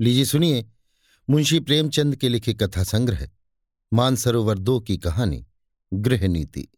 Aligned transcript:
लीजिए 0.00 0.24
सुनिए, 0.24 0.70
मुंशी 1.30 1.60
प्रेमचंद 1.60 2.16
के 2.16 2.28
लिखे 2.28 2.54
कथा 2.54 2.84
संग्रह, 2.84 3.28
मानसरोवर 3.92 4.58
दो 4.58 4.80
की 4.80 4.98
कहानी, 4.98 5.46
गृह 5.94 6.28
नीति। 6.28 6.68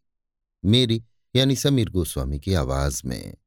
मेरी, 0.65 1.03
यानी 1.35 1.55
समीर 1.55 1.89
गोस्वामी 1.89 2.39
की 2.39 2.53
आवाज़ 2.53 3.01
में। 3.05 3.37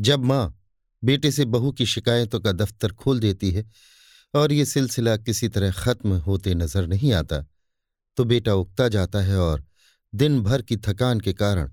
जब 0.00 0.24
माँ 0.24 0.60
बेटे 1.04 1.32
से 1.32 1.44
बहू 1.44 1.72
की 1.72 1.86
शिकायतों 1.86 2.40
का 2.40 2.52
दफ्तर 2.52 2.92
खोल 2.92 3.20
देती 3.20 3.50
है 3.50 3.70
और 4.34 4.52
ये 4.52 4.64
सिलसिला 4.64 5.16
किसी 5.16 5.48
तरह 5.48 5.72
खत्म 5.72 6.12
होते 6.12 6.54
नज़र 6.54 6.86
नहीं 6.86 7.12
आता 7.12 7.46
तो 8.16 8.24
बेटा 8.24 8.54
उगता 8.54 8.88
जाता 8.88 9.20
है 9.20 9.38
और 9.38 9.64
दिन 10.14 10.42
भर 10.42 10.62
की 10.62 10.76
थकान 10.76 11.20
के 11.20 11.32
कारण 11.32 11.72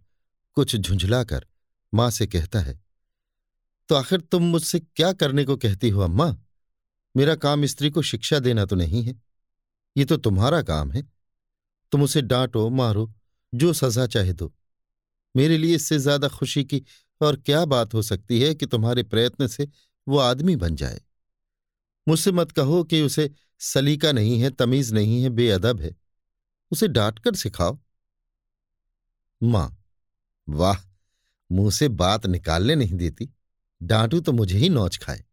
कुछ 0.54 0.76
झुंझलाकर 0.76 1.46
माँ 1.94 2.12
से 2.12 2.28
कहता 2.28 2.60
है 2.60 2.91
तो 3.90 3.96
आखिर 3.96 4.22
तुम 4.22 4.44
मुझसे 4.44 4.80
क्या 4.80 5.14
करने 5.14 5.46
को 5.46 5.58
कहती 5.58 5.90
हो 5.90 6.02
अम्मा? 6.02 6.36
मेरा 7.18 7.36
काम 7.36 7.66
स्त्री 7.66 7.90
को 7.90 8.02
शिक्षा 8.02 8.40
देना 8.40 8.66
तो 8.66 8.76
नहीं 8.76 9.04
है। 9.04 9.22
ये 9.98 10.06
तो 10.06 10.18
तुम्हारा 10.18 10.62
काम 10.62 10.92
है। 10.92 11.10
तुम 11.92 12.04
उसे 12.04 12.22
डांटो, 12.22 12.70
मारो, 12.70 13.14
जो 13.56 13.74
सजा 13.74 14.08
चाहे 14.08 14.34
दो। 14.34 14.54
मेरे 15.36 15.58
लिए 15.58 15.76
इससे 15.76 16.00
ज़्यादा 16.00 16.28
खुशी 16.28 16.64
की 16.64 16.84
और 17.22 17.36
क्या 17.36 17.66
बात 17.66 17.94
हो 17.94 18.02
सकती 18.02 18.42
है 18.42 18.56
कि 18.56 18.66
तुम्हारे 18.66 19.04
प्रयत्न 19.04 19.48
से 19.48 19.68
वो 20.08 20.18
आदमी 20.18 20.56
बन 20.56 20.76
जाए? 20.76 21.02
मुझसे 22.08 22.32
मत 22.32 22.52
कहो 22.52 22.84
कि 22.84 23.02
उसे 23.02 23.32
सलीका 23.60 24.12
नहीं 24.12 24.42
है, 24.42 24.50
तमीज 24.50 24.94
नहीं 24.94 25.24
है, 25.24 25.30
बेअदब 25.30 25.82
है। 25.82 25.96
उसे 26.72 26.88
डांटकर 26.88 27.36
सिखाओ। 27.36 27.80
माँ, 29.44 29.84
वाह, 30.50 30.78
मुँह 31.52 31.72
से 31.72 31.88
बात 31.88 32.26
निकालने 32.26 32.76
नहीं 32.76 32.96
देती। 32.96 33.30
डांटू 33.82 34.20
तो 34.20 34.32
मुझे 34.32 34.58
ही 34.58 34.70
नौच 34.70 34.98
खाए। 34.98 35.24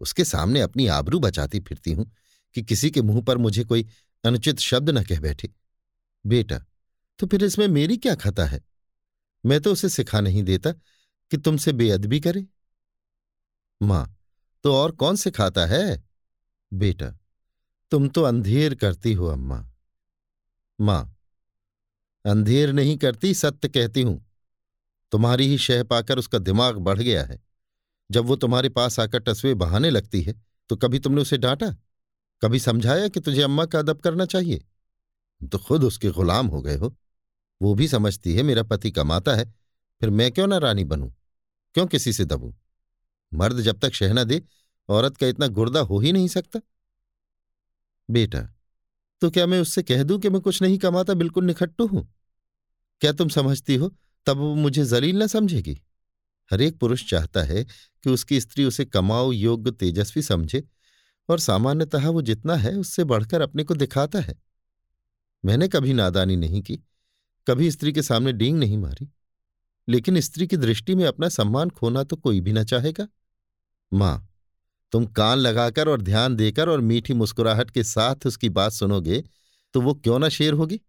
उसके 0.00 0.24
सामने 0.24 0.60
अपनी 0.60 0.86
आबरू 0.86 1.18
बचाती 1.18 1.60
फिरती 1.60 1.92
हूँ 1.92 2.10
कि 2.54 2.62
किसी 2.62 2.90
के 2.90 3.02
मुँह 3.02 3.20
पर 3.22 3.38
मुझे 3.38 3.64
कोई 3.64 3.86
अनुचित 4.24 4.58
शब्द 4.58 4.90
न 4.90 5.02
कह 5.04 5.20
बैठे। 5.20 5.50
बेटा 6.24 6.58
तो 7.18 7.26
फिर 7.26 7.44
इसमें 7.44 7.66
मेरी 7.68 7.96
क्या 7.96 8.14
खता 8.14 8.44
है? 8.44 8.60
मैं 9.44 9.60
तो 9.60 9.72
उसे 9.72 9.88
सिखा 9.88 10.20
नहीं 10.20 10.42
देता 10.42 10.72
कि 10.72 11.36
तुमसे 11.36 11.72
बेअदबी 11.72 12.20
करे। 12.20 12.46
माँ 13.80 14.16
तो 14.64 14.74
और 14.74 14.92
कौन 14.92 15.16
सिखाता 15.16 15.66
है? 15.66 16.02
बेटा, 16.72 17.06
तुम 17.92 18.08
तो 18.08 18.22
अंधेर 18.22 18.74
करती 18.74 19.12
हो 19.12 19.26
अम्मा। 19.26 19.64
माँ, 20.80 21.16
अंधेर 22.24 22.72
नहीं 22.72 22.96
करती, 22.98 23.34
सत्य 23.34 23.68
कहती 23.68 24.02
हूँ। 24.02 24.24
तुम्हारी 25.12 25.46
ही 25.46 25.58
शह 25.58 25.82
पाकर 25.82 26.18
उसका 26.18 26.38
दिमाग 26.38 26.76
बढ़ 26.78 26.98
गया 26.98 27.24
है। 27.24 27.38
जब 28.10 28.24
वो 28.24 28.36
तुम्हारे 28.36 28.68
पास 28.68 28.98
आकर 29.00 29.18
टसवे 29.18 29.54
बहाने 29.54 29.90
लगती 29.90 30.22
है 30.22 30.34
तो 30.70 30.76
कभी 30.76 30.98
तुमने 30.98 31.22
उसे 31.22 31.38
डांटा? 31.38 31.70
कभी 32.42 32.58
समझाया 32.58 33.08
कि 33.08 33.20
तुझे 33.20 33.42
अम्मा 33.42 33.64
का 33.64 33.78
अदब 33.78 34.00
करना 34.00 34.24
चाहिए? 34.24 34.64
तो 35.40 35.58
खुद 35.58 35.84
उसके 35.84 36.10
गुलाम 36.10 36.46
हो 36.46 36.60
गए 36.62 36.76
हो। 36.76 36.94
वो 37.60 37.74
भी 37.74 37.88
समझती 37.88 38.34
है 38.34 38.42
मेरा 38.42 38.62
पति 38.62 38.90
कमाता 38.90 39.34
है, 39.34 39.44
फिर 40.00 40.10
मैं 40.10 40.30
क्यों 40.32 40.46
ना 40.46 40.58
रानी 40.58 40.84
बनूं? 40.84 41.10
क्यों 41.74 41.86
किसी 41.86 42.12
से 42.12 42.24
दबूं? 42.24 42.52
मर्द 43.32 43.60
जब 43.60 43.78
तक 43.78 43.92
शहना 43.92 44.24
दे, 44.24 44.42
औरत 44.88 45.16
का 45.16 45.26
इतना 45.26 45.46
गुर्दा 45.46 45.80
हो 45.80 45.98
ही 45.98 46.12
नहीं 46.12 46.28
सकता। 46.28 46.60
बेटा 48.08 48.40
तो 49.22 49.30
क्या 49.30 49.46
मैं 49.46 49.60
उससे 49.60 49.82
कह 49.82 50.02
दूँ 50.02 50.18
कि 50.18 50.28
मैं 50.28 50.40
कुछ 50.40 50.62
नहीं 50.62 50.78
कमाता, 50.78 51.14
बिल्कुल 51.14 51.44
निखट्टू 51.44 51.86
हूँ? 51.86 52.08
क्या 53.00 53.12
तुम 53.12 53.28
समझती 53.28 53.74
हो, 53.74 53.94
तब 54.26 54.36
वो 54.36 54.54
मुझे 54.54 54.84
जलील 54.84 55.16
ना 55.16 55.26
समझेगी? 55.26 55.80
हर 56.50 56.62
एक 56.62 56.78
पुरुष 56.78 57.08
चाहता 57.10 57.42
है 57.42 57.64
कि 57.64 58.10
उसकी 58.10 58.40
स्त्री 58.40 58.64
उसे 58.64 58.84
कमाओ 58.84 59.32
योग्य 59.32 59.70
तेजस्वी 59.70 60.22
समझे 60.22 60.62
और 61.28 61.38
सामान्यतः 61.38 62.08
वो 62.08 62.22
जितना 62.22 62.56
है 62.56 62.74
उससे 62.76 63.04
बढ़कर 63.04 63.40
अपने 63.40 63.64
को 63.64 63.74
दिखाता 63.74 64.20
है। 64.20 64.38
मैंने 65.44 65.68
कभी 65.68 65.92
नादानी 65.92 66.36
नहीं 66.36 66.62
की, 66.62 66.76
कभी 67.46 67.70
स्त्री 67.70 67.92
के 67.92 68.02
सामने 68.02 68.32
डींग 68.32 68.58
नहीं 68.58 68.78
मारी, 68.78 69.08
लेकिन 69.88 70.20
स्त्री 70.20 70.46
की 70.46 70.56
दृष्टि 70.56 70.94
में 70.94 71.04
अपना 71.04 71.28
सम्मान 71.28 71.70
खोना 71.70 72.02
तो 72.04 72.16
कोई 72.16 72.40
भी 72.40 72.52
ना 72.52 72.64
चाहेगा। 72.64 73.06
माँ, 73.92 74.26
तुम 74.92 75.06
कान 75.06 75.38
लगाकर 75.38 75.88
और 75.88 76.02
ध्यान 76.02 76.36
देकर 76.36 76.68
और 76.68 76.80
मीठी 76.80 77.14
मुस्कुराहट 77.14 77.70
के 77.70 77.84
साथ 77.84 78.26
उसकी 78.26 78.48
बात 78.48 78.72
सुनोगे 78.72 79.22
तो 79.74 79.80
वो 79.80 79.94
क्यों 79.94 80.18
ना 80.18 80.28
शेर 80.28 80.52
होगी? 80.52 80.80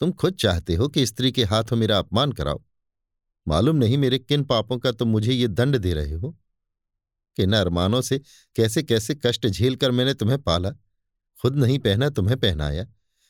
तुम 0.00 0.12
खुद 0.12 0.34
चाहते 0.34 0.74
हो 0.74 0.88
कि 0.88 1.06
स्त्री 1.06 1.32
के 1.32 1.44
हाथों 1.44 1.76
मेरा 1.76 1.98
अपमान 1.98 2.32
कराओ। 2.32 2.62
मालूम 3.48 3.76
नहीं 3.76 3.98
मेरे 3.98 4.18
किन 4.18 4.44
पापों 4.44 4.78
का 4.78 4.92
तुम 4.92 5.08
मुझे 5.08 5.32
ये 5.32 5.48
दंड 5.48 5.76
दे 5.76 5.94
रहे 5.94 6.14
हो। 6.14 6.38
किन 7.36 7.52
अरमानों 7.52 8.00
से 8.00 8.20
कैसे 8.56 8.82
कैसे 8.82 9.14
कष्ट 9.14 9.46
झेल 9.46 9.76
कर 9.76 9.90
मैंने 9.90 10.14
तुम्हें 10.14 10.42
पाला? 10.42 10.70
खुद 11.40 11.56
नहीं 11.56 11.78
पहना, 11.78 12.10
तुम्हें 12.10 12.40
पहनाया। 12.40 12.86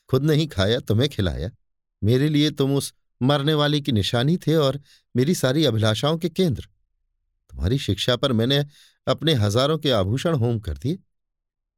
खुद 0.09 0.23
नहीं 0.23 0.47
खाया, 0.47 0.79
तुम्हें 0.79 1.09
खिलाया। 1.09 1.51
मेरे 2.03 2.29
लिए 2.29 2.51
तुम 2.51 2.75
उस 2.75 2.93
मरने 3.21 3.53
वाली 3.53 3.81
की 3.81 3.91
निशानी 3.91 4.37
थे 4.37 4.55
और 4.55 4.81
मेरी 5.15 5.35
सारी 5.35 5.65
अभिलाषाओं 5.65 6.17
के 6.17 6.29
केंद्र। 6.29 6.61
तुम्हारी 6.61 7.77
शिक्षा 7.77 8.15
पर 8.15 8.31
मैंने 8.31 8.65
अपने 9.07 9.33
हज़ारों 9.33 9.77
के 9.77 9.91
आभूषण 9.91 10.35
होम 10.35 10.59
कर 10.59 10.77
दिए। 10.77 10.99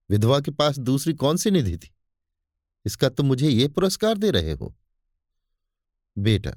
विधवा 0.09 0.39
के 0.39 0.51
पास 0.51 0.79
दूसरी 0.79 1.13
कौन 1.13 1.37
सी 1.37 1.51
निधि 1.51 1.77
थी? 1.77 1.95
इसका 2.85 3.09
तुम 3.09 3.25
मुझे 3.25 3.49
ये 3.49 3.67
पुरस्कार 3.67 4.17
दे 4.17 4.31
रहे 4.31 4.51
हो। 4.51 4.75
बेटा 6.17 6.55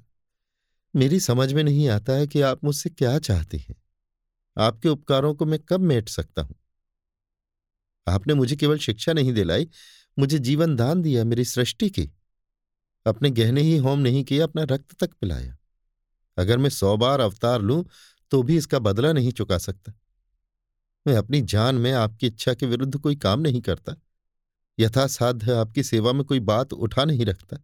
मेरी 0.97 1.21
समझ 1.21 1.53
में 1.53 1.65
नहीं 1.65 1.89
आता 1.89 2.13
है 2.13 2.27
कि 2.27 2.41
आप 2.41 2.65
मुझसे 2.65 2.91
क्या 2.91 3.19
चाहते 3.19 3.57
हैं। 3.57 3.77
आपके 4.59 4.89
उपकारों 4.89 5.35
को 5.35 5.45
मैं 5.45 5.59
कब 5.59 5.81
मेट 5.81 6.09
सकता 6.09 6.43
हूँ? 6.43 6.55
आपने 8.09 8.35
मुझे 8.35 8.57
केवल 8.57 8.79
शिक्षा 8.79 9.13
नहीं 9.13 9.33
दिलाई, 9.33 9.69
मुझे 10.19 10.39
जीवन 10.39 10.77
दान 10.77 11.03
दिया 11.03 11.25
मेरी 11.25 11.45
सृष्टि 11.45 11.91
की। 11.91 12.13
अपने 13.07 13.31
गहने 13.31 13.61
ही 13.61 13.77
होम 13.77 13.99
नहीं 13.99 14.25
किया, 14.25 14.45
अपना 14.45 14.63
रक्त 14.63 14.95
तक 15.01 15.15
पिलाया। 15.15 15.57
अगर 16.39 16.59
मैं 16.59 16.71
सौ 16.71 16.97
बार 16.97 17.21
अवतार 17.21 17.61
लूँ 17.61 17.85
तो 18.31 18.43
भी 18.43 18.57
इसका 18.57 18.79
बदला 18.79 19.13
नहीं 19.13 19.33
चुका 19.33 19.59
सकता। 19.59 19.93
मैं 21.07 21.17
अपनी 21.17 21.41
जान 21.43 21.75
में 21.75 21.93
आपकी 21.93 22.27
इच्छा 22.27 22.55
के 22.55 22.67
विरुद्ध 22.67 22.99
कोई 22.99 23.17
काम 23.17 23.41
नहीं 23.41 23.61
करता। 23.61 23.97
यथासाध्य 24.79 25.53
आपकी 25.53 25.83
सेवा 25.83 26.13
में 26.13 26.25
कोई 26.25 26.41
बात 26.41 26.73
उठा 26.73 27.05
नहीं 27.05 27.27
रखता। 27.27 27.57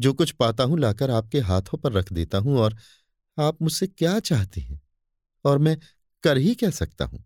जो 0.00 0.12
कुछ 0.12 0.30
पाता 0.30 0.64
हूँ 0.64 0.78
लाकर 0.78 1.10
आपके 1.10 1.40
हाथों 1.40 1.78
पर 1.78 1.92
रख 1.92 2.12
देता 2.12 2.38
हूँ 2.38 2.58
और 2.58 2.76
आप 3.38 3.62
मुझसे 3.62 3.86
क्या 3.86 4.18
चाहते 4.20 4.60
हैं? 4.60 4.80
और 5.44 5.58
मैं 5.58 5.76
कर 6.24 6.36
ही 6.36 6.54
क्या 6.54 6.70
सकता 6.70 7.04
हूँ? 7.04 7.24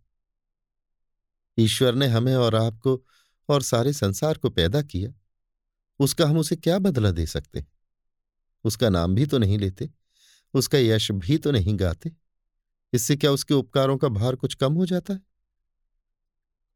ईश्वर 1.59 1.95
ने 1.95 2.07
हमें 2.07 2.35
और 2.35 2.55
आपको 2.55 3.03
और 3.49 3.63
सारे 3.63 3.93
संसार 3.93 4.39
को 4.39 4.51
पैदा 4.51 4.83
किया। 4.83 5.13
उसका 6.01 6.27
हम 6.27 6.39
उसे 6.39 6.57
क्या 6.57 6.79
बदला 6.79 7.11
दे 7.11 7.27
सकते? 7.27 7.65
उसका 8.65 8.89
नाम 8.89 9.15
भी 9.15 9.27
तो 9.27 9.39
नहीं 9.39 9.59
लेते, 9.59 9.91
उसका 10.55 10.79
यश 10.79 11.11
भी 11.13 11.39
तो 11.39 11.51
नहीं 11.51 11.79
गाते। 11.81 12.13
इससे 12.93 13.17
क्या 13.17 13.31
उसके 13.31 13.55
उपकारों 13.55 13.97
का 13.99 14.09
भार 14.09 14.37
कुछ 14.37 14.55
कम 14.55 14.75
हो 14.75 14.87
जाता 14.87 15.15
है? 15.15 15.21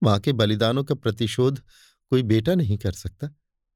माँ 0.02 0.18
के 0.20 0.32
बलिदानों 0.32 0.84
का 0.84 0.94
प्रतिशोध 0.94 1.62
कोई 2.12 2.22
बेटा 2.22 2.54
नहीं 2.54 2.78
कर 2.78 2.92
सकता, 2.92 3.28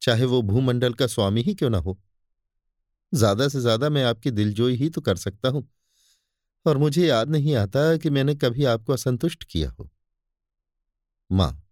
चाहे 0.03 0.25
वो 0.25 0.43
भूमंडल 0.43 0.94
का 0.94 1.06
स्वामी 1.06 1.43
ही 1.43 1.54
क्यों 1.54 1.71
ना 1.71 1.78
हो। 1.78 1.98
ज़्यादा 3.12 3.48
से 3.48 3.60
ज़्यादा 3.60 3.88
मैं 3.88 4.04
आपकी 4.04 4.30
दिलजोई 4.30 4.74
ही 4.74 4.88
तो 4.88 5.00
कर 5.00 5.16
सकता 5.16 5.48
हूँ। 5.48 5.68
और 6.66 6.78
मुझे 6.78 7.06
याद 7.06 7.30
नहीं 7.30 7.54
आता 7.56 7.96
कि 7.96 8.10
मैंने 8.10 8.34
कभी 8.34 8.64
आपको 8.64 8.92
असंतुष्ट 8.92 9.44
किया 9.44 9.70
हो। 9.70 9.88
माँ, 11.30 11.62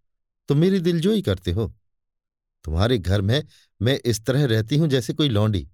तुम 0.48 0.58
मेरी 0.58 0.80
दिलजोई 0.80 1.22
करते 1.22 1.52
हो। 1.52 1.72
तुम्हारे 2.64 2.98
घर 2.98 3.20
में 3.20 3.42
मैं 3.80 3.98
इस 4.06 4.24
तरह 4.26 4.44
रहती 4.44 4.76
हूँ 4.76 4.88
जैसे 4.88 5.12
कोई 5.12 5.28
लौंडी। 5.28 5.66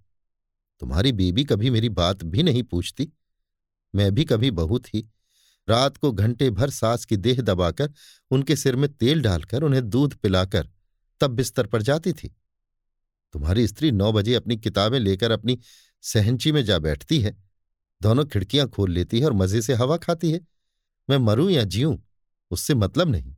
तुम्हारी 0.82 1.12
बीबी 1.12 1.44
कभी 1.44 1.70
मेरी 1.70 1.88
बात 1.88 2.22
भी 2.24 2.42
नहीं 2.42 2.62
पूछती। 2.62 3.12
मैं 3.94 4.14
भी 4.14 4.24
कभी 4.24 4.50
बहू 4.50 4.78
थी 4.78 5.08
रात 5.68 5.96
को 5.96 6.10
घंटे 6.12 6.50
भर 6.50 6.70
सास 6.70 7.04
की 7.04 7.16
देह 7.16 7.40
दबाकर, 7.42 7.92
उनके 8.30 8.56
सिर 8.56 8.76
में 8.76 8.92
तेल 8.92 9.22
डालकर, 9.22 9.62
उन्हें 9.62 9.88
दूध 9.90 10.14
पिलाकर 10.14 10.68
तब 11.20 11.30
बिस्तर 11.30 11.66
पर 11.66 11.82
जाती 11.82 12.12
थी। 12.12 12.34
तुम्हारी 13.34 13.66
स्त्री 13.68 13.90
नौ 13.92 14.12
बजे 14.12 14.34
अपनी 14.34 14.56
किताबें 14.56 14.98
लेकर 14.98 15.30
अपनी 15.30 15.58
सहंची 16.04 16.52
में 16.52 16.64
जा 16.64 16.78
बैठती 16.78 17.20
है। 17.20 17.36
दोनों 18.00 18.24
खिड़कियाँ 18.24 18.68
खोल 18.68 18.90
लेती 18.90 19.20
है 19.20 19.26
और 19.26 19.32
मज़े 19.32 19.62
से 19.62 19.74
हवा 19.74 19.96
खाती 19.96 20.30
है। 20.32 20.40
मैं 21.08 21.18
मरूं 21.18 21.48
या 21.50 21.64
जीऊं, 21.64 21.96
उससे 22.50 22.74
मतलब 22.74 23.08
नहीं। 23.08 23.34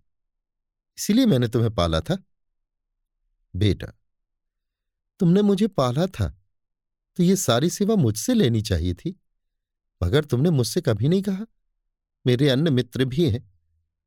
इसीलिए 0.98 1.26
मैंने 1.26 1.48
तुम्हें 1.48 1.74
पाला 1.74 2.00
था। 2.00 2.16
बेटा, 3.54 3.86
तुमने 5.20 5.42
मुझे 5.42 5.66
पाला 5.68 6.06
था 6.06 6.28
तो 7.18 7.22
ये 7.22 7.36
सारी 7.36 7.68
सेवा 7.70 7.94
मुझसे 7.96 8.34
लेनी 8.34 8.62
चाहिए 8.62 8.94
थी, 8.94 9.14
मगर 10.00 10.24
तुमने 10.24 10.50
मुझसे 10.50 10.80
कभी 10.80 11.08
नहीं 11.08 11.22
कहा। 11.22 11.46
मेरे 12.24 12.48
अन्य 12.48 12.70
मित्र 12.70 13.04
भी 13.04 13.28
हैं, 13.30 13.50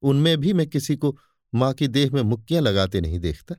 उनमें 0.04 0.38
भी 0.38 0.54
मैं 0.54 0.68
किसी 0.68 0.96
को 0.96 1.18
माँ 1.54 1.74
की 1.74 1.88
देह 1.88 2.12
में 2.14 2.22
मुक्कियाँ 2.22 2.62
लगाते 2.62 3.02
नहीं 3.02 3.20
देखता। 3.20 3.56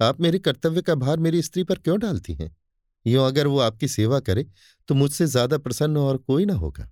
आप 0.00 0.20
मेरे 0.20 0.38
कर्तव्य 0.38 0.82
का 0.82 0.94
भार 0.94 1.18
मेरी 1.18 1.42
स्त्री 1.42 1.62
पर 1.64 1.78
क्यों 1.78 1.98
डालती 2.00 2.34
हैं? 2.34 2.54
यूँ 3.06 3.26
अगर 3.26 3.46
वो 3.46 3.58
आपकी 3.60 3.88
सेवा 3.88 4.20
करे 4.20 4.46
तो 4.88 4.94
मुझसे 4.94 5.26
ज़्यादा 5.26 5.58
प्रसन्न 5.58 5.96
और 5.98 6.16
कोई 6.18 6.44
ना 6.44 6.54
होगा। 6.54 6.90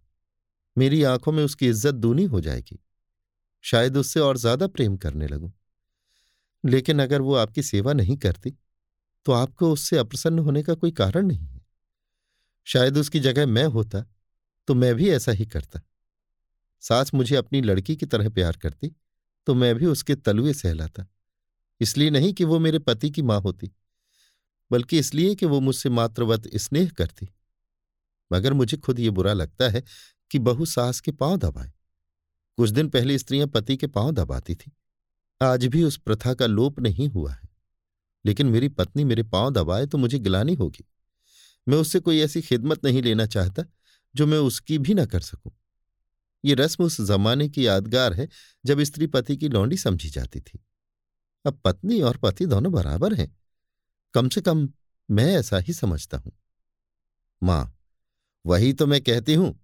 मेरी 0.77 1.03
आँखों 1.05 1.33
में 1.33 1.43
उसकी 1.45 1.69
इज़्ज़त 1.69 1.95
दूनी 1.95 2.25
हो 2.25 2.41
जाएगी। 2.41 2.79
शायद 3.65 3.97
उससे 3.97 4.21
और 4.21 4.37
ज़्यादा 4.39 4.67
प्रेम 4.69 4.97
करने 4.97 5.27
लगूं। 5.29 5.51
लेकिन 6.65 7.03
अगर 7.03 7.21
वो 7.21 7.35
आपकी 7.37 7.63
सेवा 7.63 7.93
नहीं 7.93 8.17
करती 8.17 8.55
तो 9.27 9.33
आपको 9.33 9.73
उससे 9.73 9.99
अप्रसन्न 9.99 10.39
होने 10.39 10.63
का 10.63 10.75
कोई 10.75 10.91
कारण 10.93 11.27
नहीं 11.27 11.47
है। 11.47 11.61
शायद 12.67 12.99
उसकी 12.99 13.21
जगह 13.21 13.47
मैं 13.49 13.65
होता 13.69 14.05
तो 14.69 14.75
मैं 14.75 14.95
भी 14.95 15.11
ऐसा 15.11 15.33
ही 15.33 15.47
करता। 15.47 15.81
सास 16.83 17.13
मुझे 17.15 17.37
अपनी 17.37 17.61
लड़की 17.63 17.97
की 17.97 18.07
तरह 18.07 18.29
प्यार 18.31 18.57
करती 18.57 18.95
तो 19.47 19.55
मैं 19.55 19.75
भी 19.75 19.87
उसके 19.87 20.15
तलुए 20.17 20.53
सहलाता। 20.55 21.07
इसलिए 21.83 22.11
नहीं 22.11 22.33
कि 22.33 22.45
वो 22.45 22.59
मेरे 22.59 22.79
पति 22.79 23.11
की 23.11 23.23
माँ 23.23 23.41
होती, 23.41 23.71
बल्कि 24.71 24.99
इसलिए 24.99 25.35
कि 25.35 25.47
वो 25.47 25.61
मुझसे 25.61 25.89
मात्रवत 25.89 26.49
स्नेह 26.57 26.89
करती। 26.89 27.29
मगर 28.33 28.53
मुझे 28.53 28.77
खुद 28.77 29.01
ये 29.01 29.11
बुरा 29.11 29.33
लगता 29.33 29.69
है 29.69 29.83
कि 30.31 30.39
बहु 30.39 30.65
सास 30.65 31.01
के 31.01 31.13
पाँव 31.13 31.37
दबाए। 31.37 31.73
कुछ 32.59 32.71
दिन 32.71 32.89
पहले 32.89 33.19
स्त्रियाँ 33.19 33.47
पति 33.47 33.77
के 33.77 33.87
पाँव 33.87 34.11
दबाती 34.11 34.55
थी। 34.55 34.73
आज 35.43 35.67
भी 35.67 35.85
उस 35.85 35.97
प्रथा 35.97 36.35
का 36.35 36.47
लोप 36.47 36.81
नहीं 36.81 37.09
हुआ 37.09 37.33
है। 37.33 37.49
लेकिन 38.25 38.47
मेरी 38.47 38.69
पत्नी 38.69 39.05
मेरे 39.05 39.23
पाँव 39.23 39.51
दबाए 39.51 39.87
तो 39.87 39.99
मुझे 39.99 40.19
गिलानी 40.19 40.55
होगी। 40.55 40.85
मैं 41.69 41.79
उससे 41.79 42.01
कोई 42.01 42.21
ऐसी 42.21 42.43
खिदमत 42.43 42.85
नहीं 42.85 43.03
लेना 43.03 43.27
चाहता 43.27 43.65
जो 44.15 44.27
मैं 44.27 44.39
उसकी 44.39 44.79
भी 44.79 44.95
ना 44.95 45.07
कर 45.07 45.21
सकूँ। 45.21 45.53
ये 46.45 46.55
रस्म 46.55 46.85
उस 46.85 47.01
जमाने 47.01 47.49
की 47.49 47.67
यादगार 47.67 48.13
है 48.13 48.29
जब 48.67 48.81
स्त्री 48.81 49.07
पति 49.07 49.37
की 49.37 49.49
लौंडी 49.49 49.77
समझी 49.77 50.11
जाती 50.11 50.41
थी। 50.41 50.65
अब 51.45 51.61
पत्नी 51.65 52.01
और 52.01 52.17
पति 52.17 52.47
दोनों 52.47 52.73
बराबर 52.73 53.15
हैं। 53.15 53.37
कम 54.15 54.29
से 54.29 54.41
कम 54.41 54.69
मैं 55.11 55.37
ऐसा 55.37 55.59
ही 55.59 55.73
समझता 55.73 56.19
हूँ। 56.19 56.33
माँ, 57.43 57.79
वही 58.47 58.73
तो 58.73 58.87
मैं 58.87 59.01
कहती 59.01 59.35
हूँ 59.35 59.61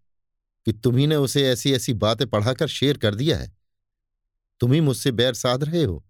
कि 0.66 0.72
तुम्ही 0.72 1.06
ने 1.06 1.16
उसे 1.16 1.48
ऐसी 1.48 1.72
ऐसी 1.72 1.92
बातें 1.94 2.26
पढ़ाकर 2.26 2.68
शेर 2.68 2.98
कर 2.98 3.14
दिया 3.14 3.38
है। 3.38 3.56
तुम 4.60 4.72
ही 4.72 4.80
मुझसे 4.80 5.12
बैर 5.12 5.34
साध 5.34 5.64
रहे 5.64 5.84
हो। 5.84 6.04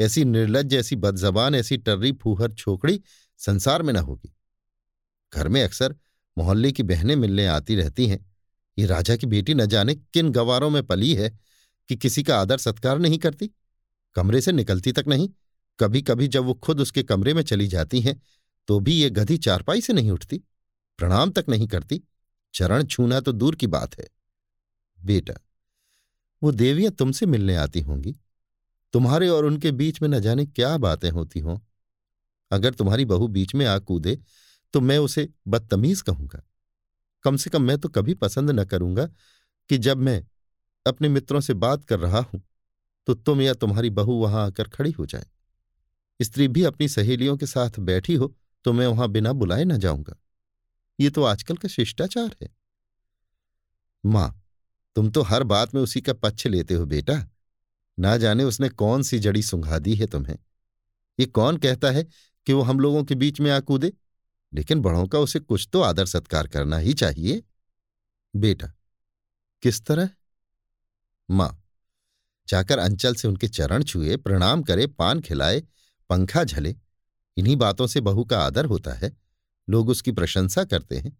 ऐसी 0.00 0.24
निर्लज, 0.24 0.74
ऐसी 0.74 0.96
बदजबान, 0.96 1.54
ऐसी 1.54 1.76
टर्री, 1.76 2.12
फूहर, 2.12 2.52
छोकड़ी 2.52 3.02
संसार 3.38 3.82
में 3.82 3.92
न 3.92 3.96
होगी। 3.96 4.36
घर 5.34 5.48
में 5.48 5.64
अक्सर 5.64 5.96
मोहल्ले 6.38 6.72
की 6.72 6.82
बहनें 6.82 7.16
मिलने 7.16 7.46
आती 7.46 7.76
रहती 7.76 8.06
हैं। 8.06 8.34
ये 8.78 8.86
राजा 8.86 9.16
की 9.16 9.26
बेटी 9.26 9.54
न 9.54 9.66
जाने 9.66 9.94
किन 9.94 10.30
गवारों 10.30 10.70
में 10.70 10.86
पली 10.86 11.14
है 11.14 11.38
कि 11.88 11.96
किसी 11.96 12.22
का 12.22 12.40
आदर 12.40 12.58
सत्कार 12.58 12.98
नहीं 12.98 13.18
करती? 13.18 13.50
कमरे 14.16 14.40
से 14.40 14.52
निकलती 14.52 14.92
तक 14.92 15.04
नहीं। 15.08 15.28
कभी 15.78 16.02
कभी 16.02 16.28
जब 16.28 16.44
वो 16.44 16.54
खुद 16.56 16.80
उसके 16.80 17.02
कमरे 17.02 17.34
में 17.34 17.42
चली 17.44 17.66
जाती 17.68 18.00
हैं 18.00 18.20
तो 18.68 18.78
भी 18.80 18.92
ये 18.92 19.10
गधी 19.10 19.36
चारपाई 19.38 19.80
से 19.80 19.92
नहीं 19.92 20.10
उठती, 20.10 20.36
प्रणाम 20.98 21.30
तक 21.30 21.48
नहीं 21.48 21.66
करती। 21.68 22.02
चरण 22.54 22.84
छूना 22.84 23.20
तो 23.20 23.32
दूर 23.32 23.54
की 23.54 23.66
बात 23.68 23.98
है। 23.98 24.08
बेटा, 24.98 25.34
वो 26.42 26.52
देवियाँ 26.52 26.92
तुमसे 26.92 27.26
मिलने 27.26 27.56
आती 27.56 27.80
होंगी। 27.80 28.14
तुम्हारे 28.94 29.28
और 29.28 29.44
उनके 29.44 29.70
बीच 29.72 30.00
में 30.02 30.08
न 30.08 30.20
जाने 30.20 30.46
क्या 30.46 30.76
बातें 30.78 31.10
होती 31.10 31.40
हों। 31.40 31.58
अगर 32.50 32.74
तुम्हारी 32.74 33.04
बहू 33.04 33.28
बीच 33.28 33.54
में 33.54 33.64
आ 33.66 33.78
कूदे 33.78 34.18
तो 34.74 34.80
मैं 34.80 34.98
उसे 34.98 35.28
बदतमीज 35.48 36.00
कहूँगा। 36.00 36.42
कम 37.24 37.36
से 37.36 37.50
कम 37.50 37.62
मैं 37.62 37.78
तो 37.78 37.88
कभी 37.88 38.14
पसंद 38.16 38.50
न 38.50 38.64
करूँगा 38.64 39.06
कि 39.70 39.78
जब 39.78 39.98
मैं 39.98 40.22
अपने 40.86 41.08
मित्रों 41.08 41.40
से 41.40 41.54
बात 41.54 41.84
कर 41.84 41.98
रहा 41.98 42.20
हूँ। 42.22 42.42
तो 43.06 43.14
तुम 43.14 43.40
या 43.40 43.54
तुम्हारी 43.54 43.90
बहू 43.90 44.12
वहाँ 44.12 44.46
आकर 44.46 44.68
खड़ी 44.68 44.90
हो 44.90 45.06
जाए। 45.06 45.26
स्त्री 46.20 46.48
भी 46.48 46.62
अपनी 46.64 46.88
सहेलियों 46.88 47.36
के 47.36 47.46
साथ 47.46 47.78
बैठी 47.80 48.14
हो 48.14 48.34
तो 48.64 48.72
मैं 48.72 48.86
वहाँ 48.86 49.08
बिना 49.08 49.32
बुलाए 49.32 49.64
ना 49.64 49.76
जाऊँगा। 49.76 50.16
ये 51.00 51.10
तो 51.10 51.22
आजकल 51.22 51.56
का 51.56 51.68
शिष्टाचार 51.68 52.36
है। 52.42 52.48
माँ, 54.04 54.42
तुम 54.96 55.10
तो 55.10 55.22
हर 55.22 55.42
बात 55.42 55.74
में 55.74 55.80
उसी 55.82 56.00
का 56.00 56.12
पक्ष 56.12 56.46
लेते 56.46 56.74
हो 56.74 56.86
बेटा। 56.86 57.14
ना 57.98 58.16
जाने 58.16 58.44
उसने 58.44 58.68
कौन 58.68 59.02
सी 59.02 59.18
जड़ी 59.18 59.42
सुंघा 59.42 59.78
दी 59.78 59.94
है 59.94 60.06
तुम्हें। 60.06 60.36
ये 61.18 61.26
कौन 61.26 61.56
कहता 61.56 61.90
है 61.90 62.04
कि 62.46 62.52
वो 62.52 62.62
हम 62.62 62.80
लोगों 62.80 63.04
के 63.04 63.14
बीच 63.14 63.40
में 63.40 63.50
आ 63.50 63.60
कूदे 63.60 63.92
लेकिन 64.52 64.80
बड़ों 64.80 65.06
का 65.06 65.18
उसे 65.18 65.40
कुछ 65.40 65.68
तो 65.72 65.80
आदर 65.80 66.06
सत्कार 66.06 66.46
करना 66.46 66.78
ही 66.78 66.94
चाहिए। 66.94 67.42
बेटा, 68.36 68.72
किस 69.62 69.84
तरह? 69.86 70.10
माँ 71.30 71.62
जाकर 72.48 72.78
अंचल 72.78 73.14
से 73.14 73.28
उनके 73.28 73.48
चरण 73.48 73.84
छुए, 73.84 74.16
प्रणाम 74.16 74.62
करे, 74.62 74.86
पान 74.86 75.20
खिलाए, 75.20 75.62
पंखा 76.10 76.44
झले। 76.44 76.76
इन्हीं 77.36 77.56
बातों 77.56 77.86
से 77.86 78.00
बहू 78.00 78.24
का 78.24 78.40
आदर 78.40 78.64
होता 78.64 78.92
है। 78.92 79.16
लोग 79.70 79.88
उसकी 79.88 80.12
प्रशंसा 80.12 80.64
करते 80.64 80.96
हैं। 80.96 81.18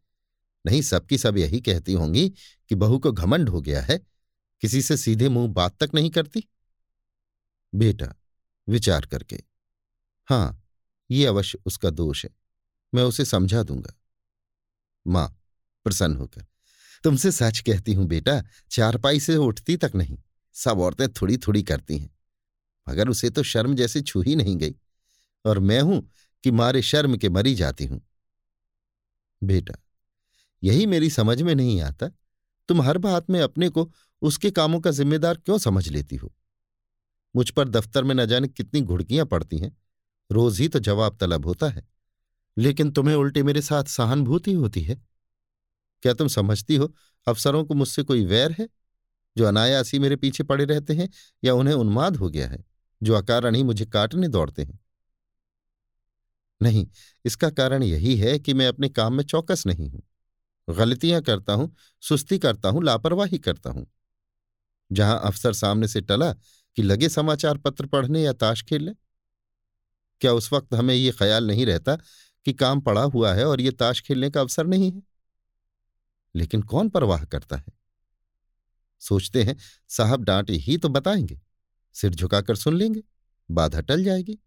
नहीं, 0.67 0.83
सबकी 0.83 1.19
सब 1.19 1.39
यही 1.39 1.61
कहती 1.61 1.93
होंगी 1.93 2.29
कि 2.69 2.75
बहू 2.75 2.99
को 2.99 3.13
घमंड 3.13 3.49
हो 3.49 3.61
गया 3.61 3.83
है। 3.83 3.99
किसी 4.61 4.83
से 4.83 4.97
सीधे 4.97 5.29
मुँह 5.29 5.53
बात 5.53 5.77
तक 5.83 5.91
नहीं 5.95 6.11
करती? 6.11 6.49
बेटा, 7.75 8.15
विचार 8.69 9.07
करके। 9.07 9.43
हाँ, 10.27 10.63
ये 11.11 11.27
अवश्य 11.27 11.59
उसका 11.67 11.91
दोष 11.91 12.25
है। 12.25 12.31
मैं 12.95 13.03
उसे 13.03 13.25
समझा 13.25 13.63
दूँगा। 13.63 13.95
माँ, 15.07 15.43
प्रसन्न 15.85 16.17
होकर। 16.17 16.47
तुमसे 17.05 17.33
सच 17.33 17.59
कहती 17.59 17.93
हूँ 17.93 18.07
बेटा, 18.07 18.43
चारपाई 18.71 19.21
से 19.21 19.37
उठती 19.37 19.77
तक 19.77 19.93
नहीं। 19.95 20.19
सब 20.57 20.81
औरतें 20.81 21.09
थोड़ी 21.09 21.37
थोड़ी 21.37 21.63
करती 21.63 21.99
हैं। 21.99 22.17
मगर 22.89 23.09
उसे 23.09 23.31
तो 23.31 23.43
शर्म 23.43 23.75
जैसे 23.75 24.03
छू 24.03 24.23
ही 24.23 24.37
नहीं 24.37 24.57
गई। 24.57 24.75
और 25.47 25.59
मैं 25.59 25.81
हूँ 25.81 26.11
कि 26.45 26.51
मारे 26.51 26.83
शर्म 26.83 27.17
के 27.17 27.29
मरी 27.29 27.55
जाती 27.55 27.85
हूँ। 27.85 28.01
बेटा, 29.45 29.75
यही 30.63 30.87
मेरी 30.87 31.11
समझ 31.11 31.43
में 31.43 31.55
नहीं 31.55 31.81
आता। 31.81 32.09
तुम 32.69 32.83
हर 32.83 32.99
बात 32.99 33.31
में 33.31 33.41
अपने 33.41 33.69
को 33.69 33.93
उसके 34.23 34.51
कामों 34.51 34.81
का 34.81 34.91
जिम्मेदार 34.91 35.37
क्यों 35.37 35.59
समझ 35.59 35.89
लेती 35.89 36.17
हो? 36.17 36.35
मुझ 37.37 37.51
पर 37.51 37.69
दफ्तर 37.69 38.05
में 38.05 38.15
न 38.15 38.27
जाने 38.27 38.49
कितनी 38.49 38.81
घुड़कियाँ 38.81 39.27
पड़ती 39.27 39.59
हैं। 39.59 39.77
रोज 40.33 40.61
ही 40.61 40.69
तो 40.69 40.79
जवाब 40.79 41.19
तलब 41.21 41.47
होता 41.47 41.69
है। 41.69 41.89
लेकिन 42.59 42.91
तुम्हें 42.91 43.15
उल्टे 43.15 43.43
मेरे 43.43 43.63
साथ 43.63 43.85
सहानुभूति 43.85 44.53
होती 44.53 44.83
है? 44.83 45.03
क्या 46.03 46.15
तुम 46.15 46.29
समझती 46.29 46.77
हो 46.77 46.95
अफसरों 47.29 47.65
को 47.65 47.75
मुझसे 47.75 48.03
कोई 48.03 48.25
वैर 48.25 48.53
है? 48.53 48.69
जो 49.39 49.45
अनायासी 49.45 49.99
मेरे 49.99 50.17
पीछे 50.17 50.45
पड़े 50.45 50.65
रहते 50.65 50.95
हैं 50.95 51.09
या 51.45 51.55
उन्हें 51.55 51.75
उन्माद 51.75 52.17
हो 52.17 52.31
गया 52.31 52.49
है, 52.49 52.65
जो 53.03 53.15
अकारण 53.15 53.55
ही 53.55 53.63
मुझे 53.63 53.87
काटने 53.87 54.29
दौड़ते 54.29 54.63
हैं। 54.63 54.79
नहीं, 56.63 56.87
इसका 57.25 57.51
कारण 57.51 57.83
यही 57.83 58.17
है 58.17 58.39
कि 58.39 58.55
मैं 58.55 58.69
अपने 58.69 58.89
काम 58.89 59.15
में 59.15 59.25
चौकस 59.25 59.67
नहीं 59.67 59.91
हूँ। 59.91 60.03
गलतियाँ 60.71 61.23
करता 61.23 61.53
हूँ, 61.53 61.77
सुस्ती 62.01 62.39
करता 62.39 62.69
हूँ, 62.69 62.85
लापरवाही 62.85 63.39
करता 63.39 63.71
हूँ। 63.71 63.87
जहाँ 64.93 65.21
अफसर 65.25 65.53
सामने 65.53 65.89
से 65.89 66.01
टला 66.01 66.33
कि 66.77 66.83
लगे 66.83 67.09
समाचार 67.09 67.59
पत्र 67.59 67.87
पढ़ने 67.87 68.23
या 68.23 68.33
ताश 68.33 68.63
खेलने। 68.63 68.95
क्या 70.21 70.33
उस 70.33 70.53
वक्त 70.53 70.75
हमें 70.75 70.95
ये 70.95 71.11
ख्याल 71.11 71.47
नहीं 71.47 71.67
रहता 71.67 71.97
कि 72.45 72.53
काम 72.53 72.81
पड़ा 72.81 73.03
हुआ 73.03 73.35
है 73.35 73.47
और 73.47 73.61
ये 73.61 73.71
ताश 73.71 74.01
खेलने 74.01 74.31
का 74.31 74.41
अवसर 74.41 74.67
नहीं 74.67 74.93
है? 74.93 75.03
लेकिन 76.35 76.63
कौन 76.63 76.89
परवाह 76.89 77.25
करता 77.25 77.57
है? 77.57 77.76
सोचते 79.03 79.43
हैं, 79.43 79.57
साहब 79.89 80.25
डांटे 80.25 80.53
ही 80.53 80.77
तो 80.77 80.89
बताएँगे, 80.89 81.41
सिर 81.95 82.15
झुकाकर 82.15 82.57
सुन 82.57 82.77
लेंगे, 82.77 83.03
बाधा 83.49 83.81
टल 83.81 84.05
जाएगी। 84.05 84.39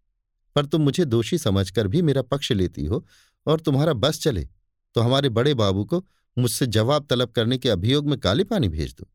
पर 0.56 0.66
तुम 0.66 0.82
मुझे 0.82 1.04
दोषी 1.04 1.38
समझकर 1.38 1.88
भी 1.88 2.02
मेरा 2.02 2.22
पक्ष 2.22 2.52
लेती 2.52 2.84
हो 2.84 3.06
और 3.46 3.60
तुम्हारा 3.60 3.92
बस 3.92 4.20
चले 4.20 4.48
तो 4.94 5.00
हमारे 5.00 5.28
बड़े 5.28 5.54
बाबू 5.54 5.84
को 5.84 6.04
मुझसे 6.36 6.66
जवाब 6.66 7.06
तलब 7.10 7.30
करने 7.30 7.58
के 7.58 7.68
अभियोग 7.68 8.08
में 8.08 8.18
काले 8.18 8.44
पानी 8.44 8.68
भेज 8.68 8.94
दो। 8.94 9.08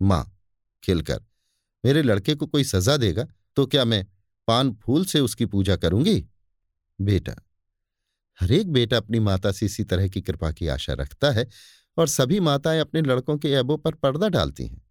माँ, 0.00 0.38
खिलकर, 0.82 1.22
मेरे 1.84 2.02
लड़के 2.02 2.34
को 2.34 2.46
कोई 2.46 2.64
सजा 2.64 2.96
देगा 2.96 3.26
तो 3.56 3.66
क्या 3.66 3.84
मैं 3.84 4.06
पान 4.48 4.72
फूल 4.74 5.04
से 5.04 5.20
उसकी 5.20 5.46
पूजा 5.46 5.76
करूँगी? 5.76 6.26
बेटा, 6.98 7.34
हरेक 8.40 8.72
बेटा 8.72 8.96
अपनी 8.96 9.20
माता 9.20 9.52
से 9.52 9.66
इसी 9.66 9.84
तरह 9.84 10.08
की 10.08 10.22
कृपा 10.22 10.50
की 10.52 10.68
आशा 10.68 10.92
रखता 10.92 11.30
है 11.30 11.48
और 11.96 12.08
सभी 12.08 12.40
माताएँ 12.40 12.80
अपने 12.80 13.00
लड़कों 13.02 13.36
के 13.38 13.50
ऐबों 13.50 13.76
पर 13.78 13.94
पर्दा 13.94 14.28
डालती 14.28 14.66
हैं। 14.66 14.82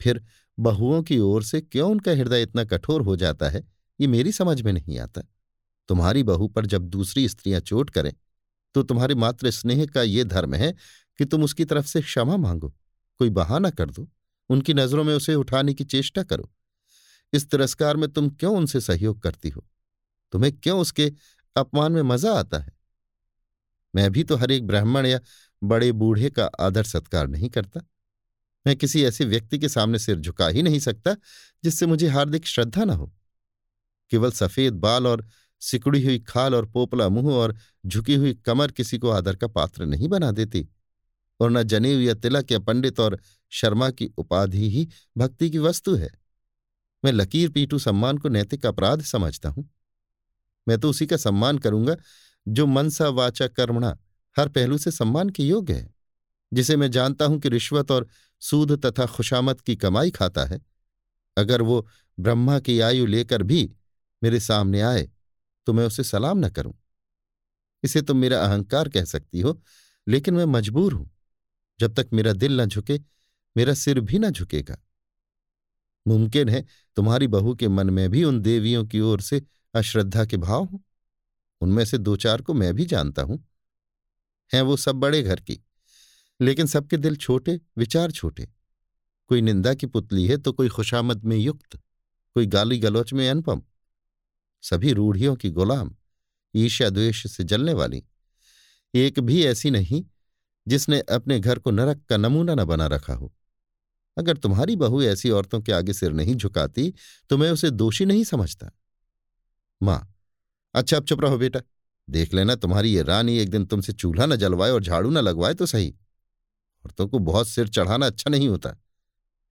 फिर 0.00 0.22
बहुओं 0.58 1.02
की 1.02 1.18
ओर 1.18 1.42
से 1.42 1.60
क्यों 1.60 1.90
उनका 1.90 2.12
हृदय 2.12 2.42
इतना 2.42 2.64
कठोर 2.64 3.02
हो 3.02 3.16
जाता 3.16 3.48
है, 3.48 3.64
ये 4.00 4.06
मेरी 4.06 4.32
समझ 4.32 4.60
में 4.62 4.72
नहीं 4.72 4.98
आता। 4.98 5.22
तुम्हारी 5.88 6.22
बहू 6.22 6.48
पर 6.48 6.66
जब 6.66 6.86
दूसरी 6.86 7.28
स्त्रियाँ 7.28 7.60
चोट 7.60 7.90
करें 7.90 8.12
तो 8.74 8.82
तुम्हारे 8.82 9.14
मात्र 9.14 9.50
स्नेह 9.50 9.84
का 9.86 10.02
ये 10.02 10.24
धर्म 10.24 10.54
है 10.54 10.72
कि 11.18 11.24
तुम 11.24 11.42
उसकी 11.44 11.64
तरफ़ 11.64 11.86
से 11.86 12.00
क्षमा 12.02 12.36
मांगो, 12.36 12.68
कोई 13.20 13.30
बहाना 13.30 13.70
कर 13.70 13.90
दो, 13.90 14.08
उनकी 14.50 14.74
नज़रों 14.74 15.04
में 15.04 15.14
उसे 15.14 15.34
उठाने 15.34 15.74
की 15.74 15.84
चेष्टा 15.84 16.22
करो। 16.22 16.50
इस 17.32 17.50
तिरस्कार 17.50 17.96
में 17.96 18.08
तुम 18.08 18.28
क्यों 18.30 18.56
उनसे 18.56 18.80
सहयोग 18.80 19.20
करती 19.22 19.48
हो? 19.48 19.64
तुम्हें 20.32 20.52
क्यों 20.52 20.80
उसके 20.80 21.12
अपमान 21.56 21.92
में 21.92 22.02
मज़ा 22.02 22.32
आता 22.32 22.58
है? 22.58 22.72
मैं 23.94 24.10
भी 24.12 24.24
तो 24.24 24.36
हर 24.36 24.50
एक 24.50 24.66
ब्राह्मण 24.66 25.06
या 25.06 25.20
बड़े 25.64 25.90
बूढ़े 25.92 26.30
का 26.30 26.44
आदर 26.60 26.84
सत्कार 26.84 27.26
नहीं 27.26 27.48
करता। 27.48 27.80
मैं 28.66 28.76
किसी 28.76 29.04
ऐसे 29.04 29.24
व्यक्ति 29.24 29.58
के 29.58 29.68
सामने 29.68 29.98
सिर 29.98 30.18
झुका 30.18 30.48
ही 30.48 30.62
नहीं 30.62 30.78
सकता, 30.78 31.16
जिससे 31.64 31.86
मुझे 31.86 32.08
हार्दिक 32.08 32.46
श्रद्धा 32.46 32.84
न 32.84 32.90
हो। 32.90 33.12
केवल 34.12 34.30
सफ़ेद 34.30 34.74
बाल 34.74 35.06
और 35.06 35.26
सिकुड़ी 35.62 36.04
हुई 36.04 36.18
खाल 36.18 36.54
और 36.54 36.66
पोपला 36.66 37.08
मुँह 37.08 37.32
और 37.34 37.56
झुकी 37.86 38.14
हुई 38.14 38.34
कमर 38.34 38.70
किसी 38.70 38.98
को 38.98 39.10
आदर 39.10 39.36
का 39.36 39.46
पात्र 39.46 39.86
नहीं 39.86 40.08
बना 40.08 40.30
देती, 40.30 40.68
और 41.40 41.50
न 41.50 41.62
जनेऊ 41.62 42.00
या 42.00 42.14
तिलक 42.14 42.52
या 42.52 42.58
पंडित 42.58 43.00
और 43.00 43.18
शर्मा 43.52 43.90
की 43.90 44.06
उपाधि 44.18 44.70
ही 44.70 44.88
भक्ति 45.18 45.50
की 45.50 45.58
वस्तु 45.58 45.94
है। 45.94 46.10
मैं 47.04 47.12
लकीर 47.12 47.48
पीटू 47.50 47.78
सम्मान 47.78 48.18
को 48.18 48.28
नैतिक 48.28 48.66
अपराध 48.66 49.02
समझता 49.02 49.48
हूँ। 49.48 49.68
मैं 50.66 50.78
तो 50.78 50.90
उसी 50.90 51.06
का 51.06 51.16
सम्मान 51.16 51.58
करूँगा, 51.58 51.96
जो 52.48 52.66
मनसा 52.66 53.08
वाचा 53.08 53.46
कर्मणा 53.46 53.96
हर 54.36 54.48
पहलू 54.48 54.78
से 54.78 54.90
सम्मान 54.90 55.30
के 55.30 55.42
योग्य 55.42 55.74
है, 55.74 55.92
जिसे 56.52 56.76
मैं 56.76 56.90
जानता 56.90 57.24
हूँ 57.24 57.38
कि 57.40 57.48
रिश्वत 57.48 57.90
और 57.90 58.08
सूद 58.42 58.72
तथा 58.86 59.06
खुशामत 59.06 59.60
की 59.60 59.76
कमाई 59.76 60.10
खाता 60.10 60.44
है। 60.44 60.60
अगर 61.36 61.62
वो 61.62 61.86
ब्रह्मा 62.18 62.58
की 62.60 62.78
आयु 62.80 63.06
लेकर 63.06 63.42
भी 63.42 63.70
मेरे 64.22 64.40
सामने 64.40 64.80
आए 64.82 65.08
तो 65.66 65.72
मैं 65.72 65.86
उसे 65.86 66.04
सलाम 66.04 66.38
न 66.38 66.48
करूँ। 66.48 66.74
इसे 67.82 68.02
तुम 68.02 68.16
मेरा 68.16 68.40
अहंकार 68.40 68.88
कह 68.88 69.04
सकती 69.04 69.40
हो, 69.40 69.60
लेकिन 70.06 70.34
मैं 70.34 70.44
मजबूर 70.44 70.92
हूँ, 70.92 71.10
जब 71.80 71.94
तक 71.94 72.08
मेरा 72.12 72.32
दिल 72.32 72.60
न 72.60 72.66
झुके, 72.66 72.98
मेरा 73.56 73.74
सिर 73.74 74.00
भी 74.00 74.18
न 74.18 74.30
झुकेगा। 74.30 74.76
मुमकिन 76.06 76.48
है 76.48 76.64
तुम्हारी 76.96 77.26
बहू 77.26 77.54
के 77.54 77.68
मन 77.68 77.90
में 77.90 78.08
भी 78.10 78.24
उन 78.24 78.40
देवियों 78.40 78.84
की 78.84 79.00
ओर 79.00 79.20
से 79.20 79.42
अश्रद्धा 79.74 80.24
के 80.24 80.36
भाव 80.36 80.64
हों। 80.64 80.78
उनमें 81.60 81.84
से 81.84 81.98
दो 81.98 82.16
चार 82.16 82.42
को 82.42 82.54
मैं 82.54 82.72
भी 82.74 82.84
जानता 82.84 83.22
हूँ। 83.22 83.42
हैं 84.52 84.62
वो 84.62 84.76
सब 84.76 84.96
बड़े 84.96 85.22
घर 85.22 85.40
की। 85.40 85.64
लेकिन 86.40 86.66
सबके 86.66 86.96
दिल 86.96 87.16
छोटे, 87.16 87.60
विचार 87.76 88.10
छोटे। 88.10 88.48
कोई 89.28 89.40
निंदा 89.40 89.74
की 89.74 89.86
पुतली 89.86 90.26
है 90.26 90.36
तो 90.36 90.52
कोई 90.52 90.68
खुशामद 90.68 91.24
में 91.24 91.36
युक्त, 91.36 91.76
कोई 92.34 92.46
गाली 92.46 92.78
गलोच 92.78 93.12
में 93.12 93.28
अनुपम। 93.30 93.62
सभी 94.62 94.92
रूढ़ियों 94.92 95.36
की 95.36 95.50
गुलाम, 95.50 95.94
ईर्ष्या 96.54 96.90
द्वेष 96.90 97.26
से 97.26 97.44
जलने 97.44 97.72
वाली। 97.72 98.02
एक 98.94 99.20
भी 99.20 99.44
ऐसी 99.44 99.70
नहीं, 99.70 100.04
जिसने 100.68 101.00
अपने 101.00 101.40
घर 101.40 101.58
को 101.58 101.70
नरक 101.70 102.02
का 102.08 102.16
नमूना 102.16 102.54
न 102.54 102.64
बना 102.64 102.86
रखा 102.86 103.14
हो। 103.14 103.32
अगर 104.18 104.36
तुम्हारी 104.36 104.76
बहू 104.76 105.02
ऐसी 105.02 105.30
औरतों 105.30 105.60
के 105.60 105.72
आगे 105.72 105.92
सिर 105.92 106.12
नहीं 106.12 106.34
झुकाती 106.34 106.92
तो 107.30 107.36
मैं 107.38 107.50
उसे 107.50 107.70
दोषी 107.70 108.04
नहीं 108.04 108.24
समझता। 108.24 108.70
माँ 109.82 110.14
अच्छा 110.74 110.96
अब 110.96 111.04
चुप 111.04 111.20
रहो 111.20 111.38
बेटा। 111.38 111.60
देख 112.10 112.34
लेना, 112.34 112.54
तुम्हारी 112.54 112.94
ये 112.94 113.02
रानी 113.02 113.38
एक 113.38 113.50
दिन 113.50 113.66
तुमसे 113.66 113.92
चूल्हा 113.92 114.26
न 114.26 114.36
जलवाए 114.36 114.70
और 114.70 114.82
झाड़ू 114.82 115.10
न 115.10 115.18
लगवाए 115.18 115.54
तो 115.54 115.66
सही। 115.66 115.94
औरतों 116.86 117.08
को 117.08 117.18
बहुत 117.18 117.48
सिर 117.48 117.68
चढ़ाना 117.68 118.06
अच्छा 118.06 118.30
नहीं 118.30 118.48
होता। 118.48 118.76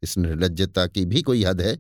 इस 0.04 0.18
निर्लजता 0.18 0.88
की 0.88 1.06
भी 1.06 1.22
कोई 1.22 1.44
हद 1.44 1.62
है 1.62 1.76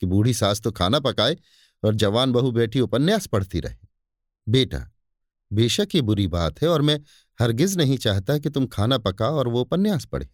कि 0.00 0.06
बूढ़ी 0.06 0.34
सास 0.34 0.60
तो 0.60 0.72
खाना 0.72 1.00
पकाए 1.00 1.36
और 1.84 1.94
जवान 1.94 2.32
बहू 2.32 2.50
बैठी 2.50 2.80
उपन्यास 2.80 3.26
पढ़ती 3.26 3.60
रहे। 3.60 3.76
बेटा, 4.48 4.92
बेशक 5.52 5.88
ये 5.94 6.00
बुरी 6.00 6.26
बात 6.26 6.62
है 6.62 6.68
और 6.68 6.82
मैं 6.82 7.00
हरगिज 7.40 7.76
नहीं 7.76 7.98
चाहता 7.98 8.38
कि 8.38 8.50
तुम 8.50 8.66
खाना 8.66 8.98
पकाओ 8.98 9.34
और 9.34 9.48
वो 9.48 9.60
उपन्यास 9.60 10.04
पढ़े। 10.04 10.28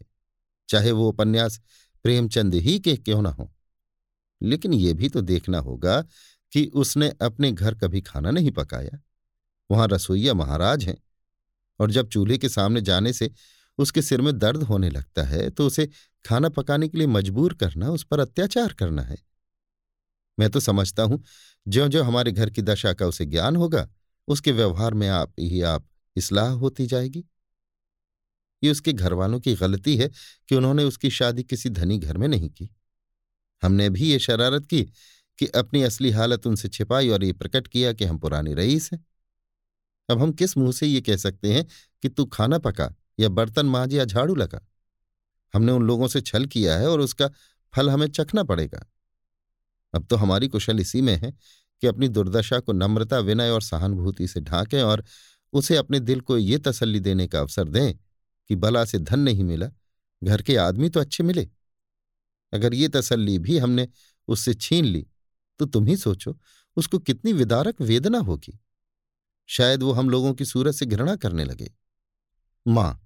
चाहे 0.68 0.92
वो 0.92 1.08
उपन्यास 1.08 1.60
प्रेमचंद 2.02 2.54
ही 2.54 2.78
के 2.78 2.96
क्यों 2.96 3.22
ना 3.22 3.30
हो। 3.30 3.52
लेकिन 4.42 4.72
ये 4.72 4.94
भी 4.94 5.08
तो 5.08 5.20
देखना 5.20 5.58
होगा 5.58 6.02
कि 6.52 6.66
उसने 6.66 7.12
अपने 7.22 7.52
घर 7.52 7.74
कभी 7.74 8.00
खाना 8.00 8.30
नहीं 8.30 8.50
पकाया। 8.50 9.00
वहाँ 9.72 9.88
रसोईया 9.88 10.34
महाराज 10.34 10.84
हैं। 10.84 10.96
और 11.80 11.90
जब 11.90 12.08
चूल्हे 12.08 12.38
के 12.38 12.48
सामने 12.48 12.80
जाने 12.82 13.12
से 13.12 13.30
उसके 13.78 14.02
सिर 14.02 14.20
में 14.20 14.38
दर्द 14.38 14.62
होने 14.62 14.90
लगता 14.90 15.22
है 15.22 15.48
तो 15.50 15.66
उसे 15.66 15.88
खाना 16.24 16.48
पकाने 16.48 16.88
के 16.88 16.98
लिए 16.98 17.06
मजबूर 17.08 17.54
करना, 17.54 17.88
उस 17.88 18.04
पर 18.04 18.20
अत्याचार 18.20 18.72
करना 18.72 19.02
है। 19.02 19.16
मैं 20.38 20.48
तो 20.50 20.60
समझता 20.60 21.02
हूँ 21.02 21.22
ज्यो 21.66 21.86
ज्यो 21.88 22.02
हमारे 22.02 22.32
घर 22.32 22.50
की 22.50 22.62
दशा 22.62 22.92
का 22.92 23.06
उसे 23.06 23.24
ज्ञान 23.26 23.56
होगा, 23.56 23.88
उसके 24.28 24.52
व्यवहार 24.52 24.94
में 24.94 25.08
आप 25.08 25.32
ही 25.40 25.60
आप 25.62 25.86
इसलाह 26.16 26.50
होती 26.54 26.86
जाएगी। 26.86 27.24
ये 28.62 28.70
उसके 28.70 28.92
घर 28.92 29.12
वालों 29.12 29.40
की 29.40 29.54
गलती 29.54 29.96
है 29.96 30.10
कि 30.48 30.54
उन्होंने 30.54 30.84
उसकी 30.84 31.10
शादी 31.10 31.42
किसी 31.42 31.70
धनी 31.70 31.98
घर 31.98 32.18
में 32.18 32.26
नहीं 32.28 32.48
की। 32.50 32.68
हमने 33.62 33.88
भी 33.90 34.10
ये 34.10 34.18
शरारत 34.18 34.66
की 34.66 34.82
कि 35.38 35.46
अपनी 35.54 35.82
असली 35.82 36.10
हालत 36.10 36.46
उनसे 36.46 36.68
छिपाई 36.68 37.08
और 37.08 37.24
ये 37.24 37.32
प्रकट 37.32 37.66
किया 37.66 37.92
कि 37.92 38.04
हम 38.04 38.18
पुरानी 38.18 38.54
रईस 38.54 38.90
हैं। 38.92 39.04
अब 40.12 40.22
हम 40.22 40.32
किस 40.32 40.56
मुँह 40.56 40.72
से 40.72 40.86
ये 40.86 41.00
कह 41.00 41.16
सकते 41.16 41.52
हैं 41.52 41.66
कि 42.02 42.08
तू 42.08 42.24
खाना 42.24 42.58
पका 42.58 42.94
या 43.20 43.28
बर्तन 43.28 43.66
मांझ 43.66 43.92
या 43.94 44.04
झाड़ू 44.04 44.34
लगा? 44.34 44.60
हमने 45.54 45.72
उन 45.72 45.82
लोगों 45.82 46.08
से 46.08 46.20
छल 46.20 46.46
किया 46.46 46.76
है 46.78 46.88
और 46.88 47.00
उसका 47.00 47.30
फल 47.74 47.90
हमें 47.90 48.06
चखना 48.06 48.42
पड़ेगा। 48.42 48.86
अब 49.94 50.06
तो 50.06 50.16
हमारी 50.16 50.48
कुशल 50.48 50.80
इसी 50.80 51.00
में 51.00 51.14
है 51.16 51.32
कि 51.82 51.86
अपनी 51.86 52.08
दुर्दशा 52.08 52.58
को 52.60 52.72
नम्रता, 52.72 53.18
विनय 53.18 53.50
और 53.50 53.62
सहानुभूति 53.62 54.28
से 54.28 54.40
ढांकें 54.40 54.82
और 54.82 55.04
उसे 55.52 55.76
अपने 55.76 56.00
दिल 56.00 56.20
को 56.20 56.38
ये 56.38 56.58
तसल्ली 56.58 57.00
देने 57.00 57.26
का 57.26 57.40
अवसर 57.40 57.68
दें 57.68 57.94
कि 58.50 58.56
बला 58.56 58.84
से 58.84 58.98
धन 58.98 59.20
नहीं 59.20 59.44
मिला, 59.44 59.68
घर 60.24 60.42
के 60.42 60.56
आदमी 60.56 60.88
तो 60.88 61.00
अच्छे 61.00 61.24
मिले। 61.24 61.48
अगर 62.52 62.74
ये 62.74 62.88
तसल्ली 62.88 63.38
भी 63.38 63.58
हमने 63.58 63.88
उससे 64.28 64.54
छीन 64.54 64.84
ली 64.84 65.06
तो 65.58 65.66
तुम 65.66 65.86
ही 65.86 65.96
सोचो, 65.96 66.38
उसको 66.76 66.98
कितनी 66.98 67.32
विदारक 67.32 67.80
वेदना 67.80 68.18
होगी। 68.18 68.58
शायद 69.52 69.82
वो 69.82 69.92
हम 69.92 70.10
लोगों 70.10 70.32
की 70.34 70.44
सूरत 70.44 70.74
से 70.74 70.86
घृणा 70.86 71.16
करने 71.16 71.44
लगे। 71.44 71.70
माँ, 72.66 73.00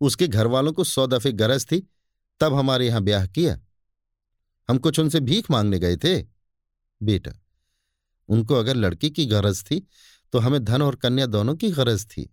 उसके 0.00 0.28
घर 0.28 0.46
वालों 0.46 0.72
को 0.72 0.84
सौ 0.84 1.06
दफे 1.06 1.32
गरज 1.32 1.66
थी, 1.66 1.80
तब 2.40 2.54
हमारे 2.54 2.86
यहाँ 2.86 3.02
ब्याह 3.02 3.26
किया। 3.26 3.58
हम 4.68 4.78
कुछ 4.78 4.98
उनसे 4.98 5.20
भीख 5.20 5.50
मांगने 5.50 5.78
गए 5.78 5.96
थे। 5.96 6.20
बेटा, 7.00 7.32
उनको 8.28 8.54
अगर 8.54 8.76
लड़की 8.76 9.10
की 9.10 9.26
गरज 9.26 9.62
थी 9.64 9.86
तो 10.32 10.38
हमें 10.38 10.62
धन 10.64 10.82
और 10.82 10.96
कन्या 10.96 11.26
दोनों 11.26 11.54
की 11.56 11.70
गरज 11.70 12.04
थी। 12.06 12.28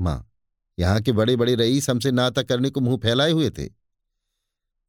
माँ, 0.00 0.30
यहाँ 0.78 1.00
के 1.00 1.12
बड़े 1.12 1.36
बड़े 1.36 1.54
रईस 1.54 1.88
हमसे 1.90 2.10
नाता 2.10 2.42
करने 2.42 2.70
को 2.70 2.80
मुँह 2.80 2.98
फैलाए 2.98 3.30
हुए 3.30 3.50
थे। 3.50 3.68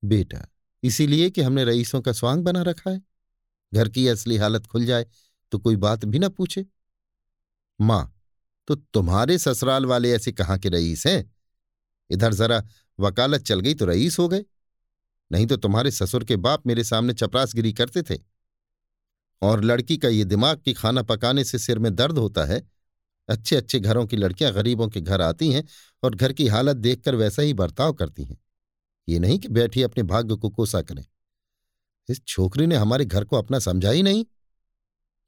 बेटा, 0.04 0.46
इसीलिए 0.84 1.30
कि 1.30 1.42
हमने 1.42 1.64
रईसों 1.66 2.02
का 2.02 2.12
स्वांग 2.12 2.44
बना 2.44 2.62
रखा 2.62 2.92
है। 2.92 3.02
घर 3.74 3.90
की 3.90 4.08
असली 4.08 4.38
हालत 4.38 4.66
खुल 4.66 4.86
जाए 4.86 5.06
तो 5.52 5.60
कोई 5.60 5.76
बात 5.78 6.06
भी 6.06 6.20
ना 6.20 6.30
पूछे। 6.30 6.66
माँ 7.82 8.12
तो 8.68 8.76
तुम्हारे 8.76 9.38
ससुराल 9.38 9.86
वाले 9.86 10.12
ऐसे 10.12 10.32
कहाँ 10.32 10.58
के 10.58 10.70
रईस 10.70 11.08
हैं? 11.08 11.36
इधर 12.10 12.34
जरा 12.34 12.64
वकालत 13.00 13.42
चल 13.42 13.60
गई 13.60 13.74
तो 13.74 13.86
रईस 13.86 14.20
हो 14.20 14.28
गए। 14.28 14.46
नहीं 15.32 15.48
तो 15.48 15.58
तुम्हारे 15.58 15.92
ससुर 15.92 16.24
के 16.24 16.36
बाप 16.36 16.68
मेरे 16.68 16.84
सामने 16.84 17.14
चपरासगिरी 17.14 17.74
करते 17.74 18.02
थे। 18.02 18.20
और 19.42 19.64
लड़की 19.64 19.98
का 19.98 20.08
ये 20.08 20.24
दिमाग 20.24 20.58
कि 20.58 20.74
खाना 20.74 21.04
पकाने 21.04 21.44
से 21.44 21.60
सिर 21.60 21.80
में 21.80 21.96
दर्द 21.96 22.18
होता 22.18 22.46
है। 22.46 22.72
अच्छे 23.30 23.56
अच्छे 23.56 23.80
घरों 23.80 24.06
की 24.06 24.18
लड़कियाँ 24.18 24.54
गरीबों 24.54 24.88
के 24.88 25.02
घर 25.02 25.22
आती 25.22 25.52
हैं 25.52 25.64
और 26.04 26.16
घर 26.16 26.34
की 26.34 26.48
हालत 26.48 26.78
देखकर 26.78 27.16
वैसा 27.16 27.42
ही 27.42 27.54
बर्ताव 27.54 27.94
करती 27.94 28.24
हैं। 28.24 28.38
ये 29.10 29.20
नहीं 29.20 29.40
कि 29.40 29.48
बैठी 29.48 29.82
अपने 29.82 30.04
भाग्य 30.04 30.36
को 30.36 30.50
कोसा 30.50 30.82
करें। 30.82 31.06
इस 32.10 32.26
छोकरी 32.26 32.68
ने 32.68 32.76
हमारे 32.76 33.06
घर 33.06 33.24
को 33.24 33.36
अपना 33.36 33.60
समझा 33.60 33.92
ही 33.92 34.04
नहीं। 34.04 34.26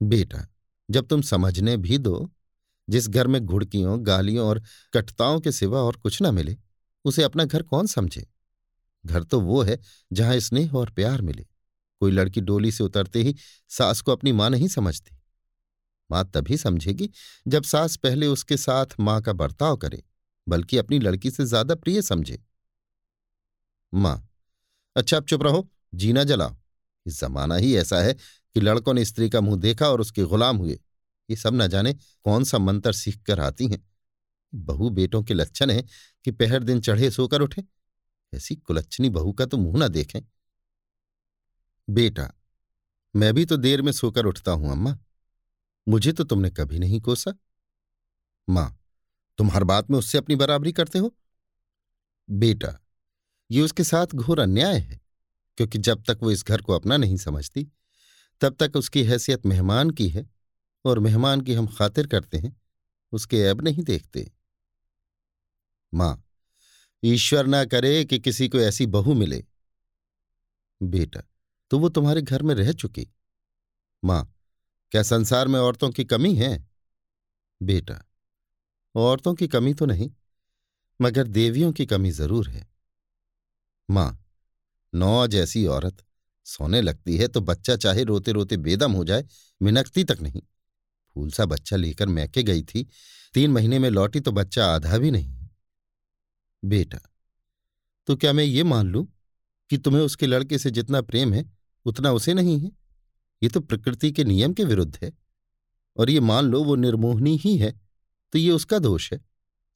बेटा, 0.02 0.48
जब 0.92 1.08
तुम 1.08 1.22
समझने 1.22 1.78
भी 1.78 1.98
दो 1.98 2.32
जिस 2.90 3.08
घर 3.10 3.28
में 3.28 3.46
घुड़कियों, 3.46 4.06
गालियों 4.08 4.48
और 4.48 4.62
कटताओं 4.94 5.40
के 5.40 5.52
सिवा 5.52 5.82
और 5.82 5.96
कुछ 5.96 6.22
न 6.22 6.34
मिले, 6.34 6.58
उसे 7.06 7.24
अपना 7.24 7.46
घर 7.46 7.62
कौन 7.62 7.88
समझे? 7.88 8.28
घर 9.06 9.24
तो 9.24 9.40
वो 9.42 9.62
है 9.62 9.80
जहाँ 10.14 10.40
स्नेह 10.40 10.74
और 10.74 10.90
प्यार 10.90 11.22
मिले। 11.22 11.46
कोई 12.02 12.12
लड़की 12.12 12.42
डोली 12.42 12.72
से 12.72 12.84
उतरते 12.84 13.22
ही 13.24 13.36
सास 13.70 14.02
को 14.02 14.12
अपनी 14.12 14.32
माँ 14.32 14.50
नहीं 14.50 14.68
समझती। 14.68 15.16
माँ 16.10 16.24
तभी 16.34 16.58
समझेगी 16.58 17.10
जब 17.48 17.64
सास 17.64 17.96
पहले 17.96 18.28
उसके 18.28 18.58
साथ 18.58 19.00
माँ 19.00 19.22
का 19.22 19.34
बर्ताव 19.34 19.78
करे, 19.78 20.04
बल्कि 20.48 20.78
अपनी 20.78 21.00
लड़की 21.00 21.32
से 21.32 21.46
ज़्यादा 21.46 21.76
प्रिय 21.76 22.02
समझे। 22.02 22.40
माँ 23.94 24.30
अच्छा 24.96 25.18
अब 25.18 25.26
चुप 25.26 25.44
रहो, 25.44 25.68
जीना 25.96 26.24
जलाओ। 26.24 26.56
इस 27.06 27.20
जमाना 27.22 27.56
ही 27.56 27.76
ऐसा 27.76 28.00
है 28.00 28.14
कि 28.14 28.60
लड़कों 28.60 28.94
ने 28.94 29.06
स्त्री 29.06 29.30
का 29.30 29.42
मुँह 29.42 29.58
देखा 29.58 29.90
और 29.90 30.02
उसके 30.02 30.24
गुलाम 30.24 30.58
हुए। 30.58 30.80
ये 31.30 31.36
सब 31.36 31.54
न 31.54 31.68
जाने 31.68 31.94
कौन 31.94 32.44
सा 32.44 32.58
मंत्र 32.58 32.92
सीख 32.94 33.22
कर 33.24 33.40
आती 33.40 33.68
हैं। 33.68 33.82
बहू 34.56 34.90
बेटों 34.90 35.24
के 35.24 35.34
लक्षण 35.34 35.72
है 35.72 35.84
कि 36.26 36.32
पहर 36.32 36.64
दिन 36.64 36.82
चढ़े 36.82 37.12
सोकर 37.12 37.42
उठे। 37.42 37.64
ऐसी 38.34 38.56
कुलच्छनी 38.56 39.10
बहू 39.10 39.34
का 39.34 39.46
तो 39.46 39.58
मुँह 39.58 39.78
ना 39.78 39.88
देखें। 39.88 40.22
बेटा, 41.90 42.32
मैं 43.16 43.34
भी 43.34 43.46
तो 43.46 43.58
देर 43.58 43.82
में 43.82 43.92
सोकर 43.92 44.26
उठता 44.26 44.52
हूँ 44.52 44.72
अम्मा। 44.72 44.98
मुझे 45.88 46.12
तो 46.12 46.24
तुमने 46.24 46.50
कभी 46.50 46.80
नहीं 46.80 47.02
कोसा। 47.02 47.34
माँ, 48.50 48.80
तुम 49.38 49.52
हर 49.52 49.64
बात 49.64 49.92
में 49.92 49.98
उससे 50.00 50.18
अपनी 50.18 50.36
बराबरी 50.36 50.72
करते 50.72 51.00
हो। 51.00 51.16
बेटा, 52.30 52.86
ये 53.52 53.62
उसके 53.62 53.84
साथ 53.84 54.08
घोर 54.08 54.40
अन्याय 54.40 54.78
है, 54.78 55.00
क्योंकि 55.58 55.78
जब 55.78 56.04
तक 56.04 56.20
वो 56.24 56.32
इस 56.32 56.46
घर 56.46 56.62
को 56.62 56.74
अपना 56.74 56.98
नहीं 56.98 57.18
समझती, 57.18 57.68
तब 58.42 58.56
तक 58.60 58.76
उसकी 58.76 59.04
हैसियत 59.04 59.46
मेहमान 59.46 59.90
की 59.90 60.10
है। 60.10 60.37
और 60.88 61.00
मेहमान 61.00 61.42
की 61.42 61.54
हम 61.54 61.68
खातिर 61.68 62.08
करते 62.08 62.38
हैं, 62.38 62.56
उसके 63.14 63.40
ऐब 63.42 63.62
नहीं 63.62 63.84
देखते। 63.84 64.32
माँ, 65.94 66.24
ईश्वर 67.04 67.46
ना 67.46 67.64
करे 67.66 68.04
कि 68.06 68.20
किसी 68.20 68.48
को 68.50 68.60
ऐसी 68.60 68.86
बहू 68.86 69.14
मिले। 69.14 69.44
बेटा 70.82 71.22
तो 71.72 71.80
वो 71.80 71.90
तुम्हारे 71.90 72.22
घर 72.22 72.42
में 72.42 72.54
रह 72.56 72.72
चुकी। 72.72 73.08
माँ, 74.04 74.34
क्या 74.92 75.04
संसार 75.04 75.48
में 75.48 75.60
औरतों 75.60 75.90
की 75.90 76.06
कमी 76.06 76.36
है? 76.36 76.68
बेटा, 77.62 78.02
औरतों 78.96 79.34
की 79.34 79.48
कमी 79.48 79.74
तो 79.74 79.86
नहीं, 79.86 80.10
मगर 81.00 81.28
देवियों 81.28 81.72
की 81.72 81.86
कमी 81.86 82.12
ज़रूर 82.12 82.50
है। 82.50 82.68
माँ, 83.90 84.24
नौ 84.94 85.28
जैसी 85.28 85.66
औरत, 85.66 86.04
सोने 86.46 86.82
लगती 86.82 87.18
है 87.18 87.28
तो 87.28 87.42
बच्चा 87.42 87.76
चाहे 87.76 88.04
रोते 88.04 88.32
रोते 88.32 88.58
बेदम 88.58 88.92
हो 88.92 89.04
जाए, 89.06 89.26
मिनकती 89.62 90.04
तक 90.04 90.22
नहीं। 90.22 90.42
फूल 91.18 91.30
सा 91.32 91.46
बच्चा 91.46 91.76
लेकर 91.76 92.08
मैके 92.08 92.42
गई 92.44 92.62
थी। 92.64 92.84
तीन 93.34 93.52
महीने 93.52 93.78
में 93.80 93.90
लौटी 93.90 94.20
तो 94.20 94.32
बच्चा 94.32 94.66
आधा 94.66 94.98
भी 94.98 95.12
नहीं। 95.12 95.50
बेटा 96.64 97.00
तो 98.08 98.16
क्या 98.16 98.34
मैं 98.34 98.44
ये 98.44 98.64
मान 98.64 98.88
लूँ 98.88 99.06
कि 99.70 99.78
तुम्हें 99.78 100.02
उसके 100.02 100.28
लड़के 100.28 100.58
से 100.58 100.72
जितना 100.72 101.02
प्रेम 101.02 101.34
है, 101.34 101.44
उतना 101.86 102.12
उसे 102.12 102.34
नहीं 102.34 102.60
है? 102.60 102.72
ये 103.42 103.50
तो 103.50 103.60
प्रकृति 103.60 104.12
के 104.12 104.24
नियम 104.24 104.54
के 104.54 104.64
विरुद्ध 104.64 104.98
है। 105.04 105.12
और 105.98 106.10
ये 106.10 106.20
मान 106.20 106.46
लो 106.46 106.64
वो 106.64 106.76
निर्मोहनी 106.76 107.36
ही 107.38 107.58
है 107.58 107.72
तो 108.34 108.40
ये 108.40 108.52
उसका 108.52 108.80
दोष 108.80 109.12
है। 109.14 109.20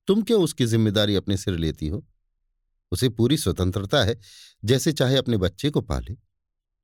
तुम 0.08 0.22
क्यों 0.22 0.42
उसकी 0.44 0.66
ज़िम्मेदारी 0.66 1.16
अपने 1.16 1.38
सिर 1.38 1.58
लेती 1.58 1.88
हो? 1.88 2.06
उसे 2.92 3.10
पूरी 3.10 3.38
स्वतंत्रता 3.38 4.04
है, 4.04 4.20
जैसे 4.64 4.92
चाहे 4.94 5.18
अपने 5.18 5.38
बच्चे 5.38 5.70
को 5.70 5.82
पाले। 5.82 6.18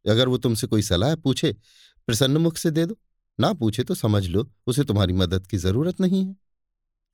अगर 0.06 0.28
वो 0.28 0.38
तुमसे 0.38 0.68
कोई 0.68 0.82
सलाह 0.82 1.16
पूछे, 1.16 1.52
प्रसन्न 2.08 2.38
मुख 2.38 2.58
से 2.58 2.72
दे 2.72 2.86
दो। 2.86 2.98
ना 3.40 3.54
पूछे 3.54 3.84
तो 3.84 3.96
समझ 3.96 4.28
लो, 4.28 4.52
उसे 4.68 4.84
तुम्हारी 4.84 5.14
मदद 5.14 5.48
की 5.48 5.58
ज़रूरत 5.58 6.02
नहीं 6.02 6.26
है। 6.26 6.36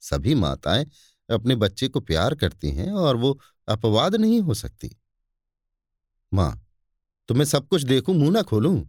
सभी 0.02 0.36
माताएँ 0.36 0.86
अपने 1.30 1.56
बच्चे 1.56 1.88
को 1.88 2.00
प्यार 2.00 2.36
करती 2.36 2.72
हैं 2.72 2.92
और 2.92 3.16
वो 3.16 3.40
अपवाद 3.68 4.16
नहीं 4.16 4.42
हो 4.42 4.54
सकती। 4.54 4.98
माँ 6.34 6.60
तो 7.28 7.34
मैं 7.34 7.46
सब 7.46 7.68
कुछ 7.68 7.84
देखूँ, 7.84 8.16
मुँह 8.16 8.32
ना 8.32 8.42
खोलूं? 8.42 8.84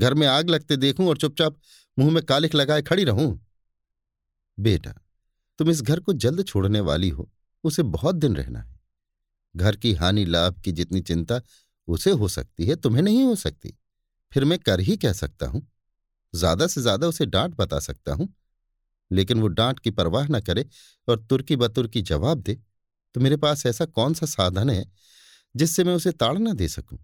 घर 0.00 0.14
में 0.14 0.26
आग 0.26 0.50
लगते 0.50 0.76
देखूँ 0.76 1.08
और 1.08 1.16
चुपचाप 1.16 1.58
मुँह 1.98 2.10
में 2.12 2.22
कालिख 2.22 2.54
लगाए 2.54 2.82
खड़ी 2.82 3.04
रहूँ? 3.04 3.46
बेटा, 4.58 4.94
तुम 5.58 5.70
इस 5.70 5.82
घर 5.82 6.00
को 6.00 6.12
जल्द 6.12 6.46
छोड़ने 6.46 6.80
वाली 6.80 7.08
हो, 7.08 7.30
उसे 7.64 7.82
बहुत 7.82 8.14
दिन 8.14 8.36
रहना 8.36 8.58
है। 8.60 8.80
घर 9.56 9.76
की 9.76 9.92
हानि 9.92 10.24
लाभ 10.24 10.60
की 10.60 10.72
जितनी 10.72 11.00
चिंता 11.00 11.40
उसे 11.88 12.10
हो 12.10 12.28
सकती 12.28 12.66
है, 12.66 12.76
तुम्हें 12.76 13.02
नहीं 13.02 13.24
हो 13.24 13.34
सकती। 13.34 13.78
फिर 14.32 14.44
मैं 14.44 14.58
कर 14.58 14.80
ही 14.80 14.96
कह 14.96 15.12
सकता 15.12 15.46
हूँ? 15.46 15.68
ज़्यादा 16.34 16.66
से 16.66 16.80
ज़्यादा 16.80 17.06
उसे 17.06 17.26
डांट 17.26 17.54
बता 17.56 17.78
सकता 17.80 18.12
हूँ। 18.12 18.32
लेकिन 19.10 19.40
वो 19.40 19.48
डांट 19.48 19.80
की 19.80 19.90
परवाह 19.90 20.26
न 20.26 20.40
करे 20.40 20.64
और 21.08 21.18
तुर्की 21.20 21.56
बतुर्की 21.56 22.02
जवाब 22.02 22.40
दे 22.42 22.54
तो 23.14 23.20
मेरे 23.20 23.36
पास 23.36 23.66
ऐसा 23.66 23.84
कौन 23.86 24.14
सा 24.14 24.26
साधन 24.26 24.70
है 24.70 24.84
जिससे 25.54 25.84
मैं 25.84 25.94
उसे 25.94 26.12
ताड़ना 26.12 26.52
दे 26.52 26.68
सकूँ? 26.68 26.98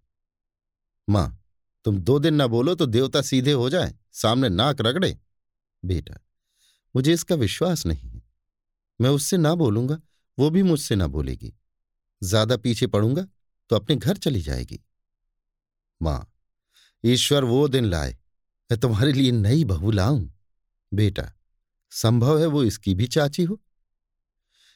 माँ, 1.08 1.38
तुम 1.84 1.98
दो 1.98 2.18
दिन 2.18 2.34
ना 2.34 2.46
बोलो 2.46 2.74
तो 2.74 2.86
देवता 2.86 3.20
सीधे 3.22 3.52
हो 3.52 3.68
जाए, 3.70 3.92
सामने 4.12 4.48
नाक 4.48 4.80
रगड़े। 4.80 5.16
बेटा, 5.82 6.14
मुझे 6.94 7.12
इसका 7.12 7.34
विश्वास 7.34 7.84
नहीं 7.86 8.10
है। 8.10 8.22
मैं 9.00 9.10
उससे 9.10 9.36
ना 9.36 9.54
बोलूँगा, 9.54 10.00
वो 10.38 10.50
भी 10.50 10.62
मुझसे 10.62 10.96
ना 10.96 11.06
बोलेगी। 11.08 11.52
ज़्यादा 12.22 12.56
पीछे 12.56 12.86
पड़ूँगा 12.86 13.26
तो 13.70 13.76
अपने 13.76 13.96
घर 13.96 14.16
चली 14.16 14.40
जाएगी। 14.42 14.80
माँ, 16.00 16.32
ईश्वर 17.04 17.44
वो 17.44 17.66
दिन 17.68 17.84
लाए 17.84 18.16
मैं 18.70 18.80
तुम्हारे 18.80 19.12
लिए 19.12 19.32
नई 19.32 19.64
बहू 19.64 19.90
लाऊं। 19.90 20.30
बेटा, 20.94 21.32
संभव 21.90 22.40
है 22.40 22.46
वो 22.46 22.64
इसकी 22.64 22.94
भी 22.94 23.06
चाची 23.06 23.42
हो। 23.42 23.60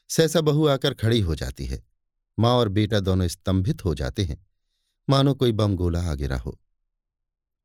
सहसा 0.09 0.41
बहू 0.41 0.67
आकर 0.67 0.95
खड़ी 0.95 1.21
हो 1.21 1.35
जाती 1.35 1.67
है। 1.67 1.85
माँ 2.39 2.51
और 2.51 2.69
बेटा 2.69 3.01
दोनों 3.01 3.29
स्तंभित 3.29 3.85
हो 3.85 3.95
जाते 3.95 4.25
हैं। 4.25 4.47
मानो 5.09 5.35
कोई 5.35 5.53
बम 5.53 5.77
गोला 5.77 6.11
आ 6.11 6.15
गिरा 6.15 6.39
हो। 6.39 6.61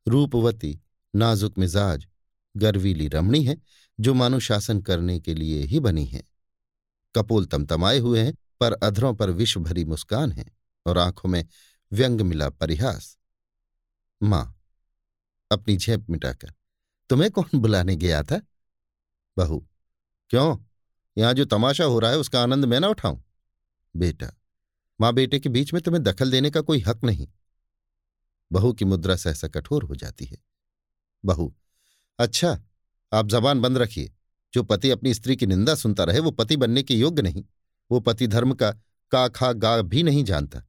रूपवती, 0.08 0.82
नाजुक 1.16 1.58
मिजाज, 1.58 2.08
गर्वीली 2.58 3.08
रमणी 3.08 3.44
है, 3.44 3.58
जो 4.00 4.14
मानो 4.14 4.40
शासन 4.40 4.82
करने 4.82 5.20
के 5.20 5.34
लिए 5.34 5.64
ही 5.64 5.80
बनी 5.80 6.06
है। 6.06 6.24
कपोल 7.16 7.46
तमतमाए 7.46 8.00
हुए 8.00 8.20
हैं, 8.20 8.34
पर 8.60 8.74
अधरों 8.74 9.16
पर 9.16 9.30
विष 9.30 9.58
भरी 9.58 9.86
मुस्कान 9.86 10.32
है 10.32 10.46
और 10.86 10.98
आँखों 10.98 11.30
में 11.30 11.46
व्यंग 11.92 12.22
मिला 12.22 12.50
परिहास। 12.50 13.18
माँ 14.24 14.59
अपनी 15.52 15.78
झेप 15.78 16.10
मिटाकर। 16.10 16.54
तुम्हें 17.10 17.32
कौन 17.32 17.60
बुलाने 17.60 17.96
गया 17.96 18.24
था? 18.24 18.42
बहू, 19.38 19.68
क्यों? 20.30 20.58
यहाँ 21.18 21.34
जो 21.34 21.46
तमाशा 21.46 21.84
हो 21.84 22.00
रहा 22.00 22.12
है, 22.12 22.18
उसका 22.18 22.44
आनंद 22.44 22.66
मैं 22.66 22.80
ना 22.80 22.88
उठाऊं? 22.88 23.22
बेटा, 23.96 24.32
माँ 25.02 25.14
बेटे 25.14 25.40
के 25.40 25.50
बीच 25.50 25.74
में 25.74 25.82
तुम्हें 25.82 26.04
दखल 26.04 26.32
देने 26.32 26.50
का 26.50 26.62
कोई 26.62 26.80
हक 26.80 27.04
नहीं। 27.04 27.28
बहू 28.52 28.74
की 28.74 28.86
मुद्रा 28.86 29.16
सहसा 29.16 29.48
कठोर 29.48 29.84
हो 29.84 29.96
जाती 29.96 30.26
है। 30.26 30.38
बहू 31.26 31.56
अच्छा 32.20 32.64
आप 33.14 33.28
जबान 33.28 33.62
बंद 33.62 33.78
रखिए। 33.78 34.14
जो 34.54 34.64
पति 34.64 34.90
अपनी 34.90 35.14
स्त्री 35.14 35.36
की 35.36 35.46
निंदा 35.46 35.76
सुनता 35.76 36.04
रहे, 36.04 36.20
वो 36.20 36.32
पति 36.32 36.58
बनने 36.58 36.84
के 36.84 36.96
योग्य 36.96 37.22
नहीं। 37.22 37.46
वो 37.92 38.00
पति 38.00 38.28
धर्म 38.28 38.54
का 38.54 38.72
का 39.12 39.28
खा 39.28 39.54
गा 39.54 39.82
भी 39.82 40.04
नहीं 40.04 40.24
जानता। 40.24 40.64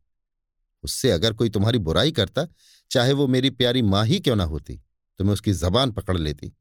उससे 0.83 1.11
अगर 1.11 1.33
कोई 1.33 1.51
तुम्हारी 1.51 1.79
बुराई 1.81 2.13
करता, 2.13 2.47
चाहे 2.91 3.13
वो 3.13 3.27
मेरी 3.27 3.51
प्यारी 3.51 3.83
माँ 3.83 4.05
ही 4.07 4.21
क्यों 4.21 4.37
ना 4.37 4.45
होती 4.45 4.81
तो 5.19 5.25
मैं 5.25 5.33
उसकी 5.33 5.53
जबान 5.55 5.91
पकड़ 5.93 6.17
लेती। 6.19 6.53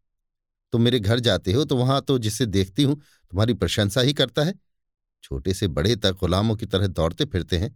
तुम 0.74 0.82
मेरे 0.82 1.00
घर 1.00 1.20
जाते 1.20 1.54
हो 1.54 1.64
तो 1.66 1.76
वहाँ 1.78 2.02
तो 2.02 2.18
जिसे 2.20 2.46
देखती 2.46 2.84
हूँ, 2.84 2.96
तुम्हारी 2.96 3.54
प्रशंसा 3.54 4.02
ही 4.02 4.14
करता 4.14 4.44
है। 4.44 4.54
छोटे 5.24 5.54
से 5.54 5.68
बड़े 5.70 5.96
तक 5.96 6.18
गुलामों 6.20 6.56
की 6.56 6.66
तरह 6.66 6.88
दौड़ते 6.88 7.26
फिरते 7.26 7.58
हैं। 7.58 7.76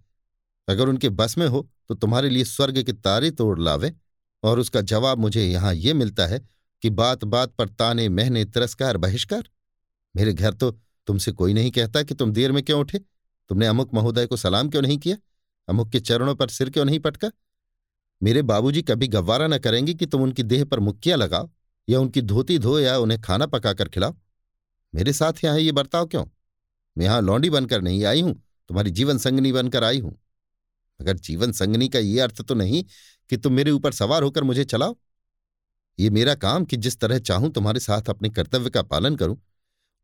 अगर 0.68 0.90
उनके 0.90 1.10
बस 1.12 1.38
में 1.38 1.48
हो 1.48 1.68
तो 1.90 1.96
तुम्हारे 1.96 2.30
लिए 2.30 2.44
स्वर्ग 2.44 2.82
के 2.84 2.94
तारे 2.94 3.32
तोड़ 3.32 3.60
लावे। 3.60 3.94
और 4.44 4.60
उसका 4.60 4.82
जवाब 4.82 5.20
मुझे 5.20 5.44
यहाँ 5.44 5.74
ये 5.74 5.94
मिलता 5.94 6.26
है 6.28 6.40
कि 6.84 6.90
बात 6.90 7.24
बात 7.26 7.52
पर 7.52 7.70
ताने, 7.70 8.08
महने, 8.10 8.44
तिरस्कार, 8.46 8.98
बहिष्कार। 8.98 9.44
मेरे 10.16 10.34
घर 10.34 10.54
तो 10.54 10.72
तुमसे 11.08 11.32
कोई 11.32 11.54
नहीं 11.54 11.72
कहता 11.72 12.02
कि 12.04 12.16
तुम 12.16 12.32
देर 12.32 12.52
में 12.52 12.62
क्यों 12.64 12.80
उठे? 12.80 13.00
तुमने 13.50 13.68
अमुक 13.68 13.94
महोदय 13.94 14.26
को 14.26 14.38
सलाम 14.38 14.70
क्यों 14.70 14.82
नहीं 14.82 14.98
किया? 14.98 15.18
अमुक 15.68 15.92
के 15.92 16.00
चरणों 16.00 16.36
पर 16.36 16.50
सिर 16.50 16.70
क्यों 16.70 16.86
नहीं 16.86 17.00
पटका? 17.00 17.32
मेरे 18.22 18.42
बाबूजी 18.44 18.82
कभी 18.82 19.08
गवारा 19.10 19.48
न 19.48 19.58
करेंगे 19.58 19.94
कि 19.94 20.06
तुम 20.06 20.24
उनकी 20.24 20.44
देह 20.44 20.64
पर 20.66 20.80
मुक्किया 20.80 21.16
लगाओ, 21.16 21.50
या 21.88 22.00
उनकी 22.00 22.22
धोती 22.24 22.58
धो 22.60 22.78
या 22.80 22.98
उन्हें 22.98 23.20
खाना 23.22 23.46
पकाकर 23.48 23.90
खिलाओ। 23.90 24.16
मेरे 24.94 25.14
साथ 25.14 25.44
यहाँ 25.44 25.60
ये 25.60 25.72
बर्ताव 25.72 26.06
क्यों? 26.06 26.26
मैं 26.96 27.06
यहाँ 27.06 27.22
लौंडी 27.22 27.50
बनकर 27.50 27.82
नहीं 27.82 28.04
आई 28.06 28.22
हूँ, 28.22 28.34
तुम्हारी 28.70 28.92
जीवन 28.92 29.18
संगनी 29.18 29.52
बनकर 29.52 29.84
आई 29.84 30.00
हूँ। 30.00 30.18
मगर 31.00 31.18
जीवन 31.20 31.52
संगनी 31.52 31.88
का 31.90 32.00
ये 32.00 32.20
अर्थ 32.20 32.42
तो 32.42 32.56
नहीं 32.56 32.84
कि 33.30 33.38
तुम 33.38 33.54
मेरे 33.54 33.72
ऊपर 33.72 33.94
सवार 33.94 34.24
होकर 34.24 34.44
मुझे 34.44 34.64
चलाओ। 34.66 34.96
ये 36.00 36.10
मेरा 36.10 36.36
काम 36.36 36.66
कि 36.66 36.78
जिस 36.78 37.00
तरह 37.00 37.20
चाहूँ 37.22 37.52
तुम्हारे 37.52 37.80
साथ 37.80 38.10
अपने 38.10 38.30
कर्तव्य 38.30 38.70
का 38.70 38.82
पालन 38.84 39.16
करूँ, 39.16 39.38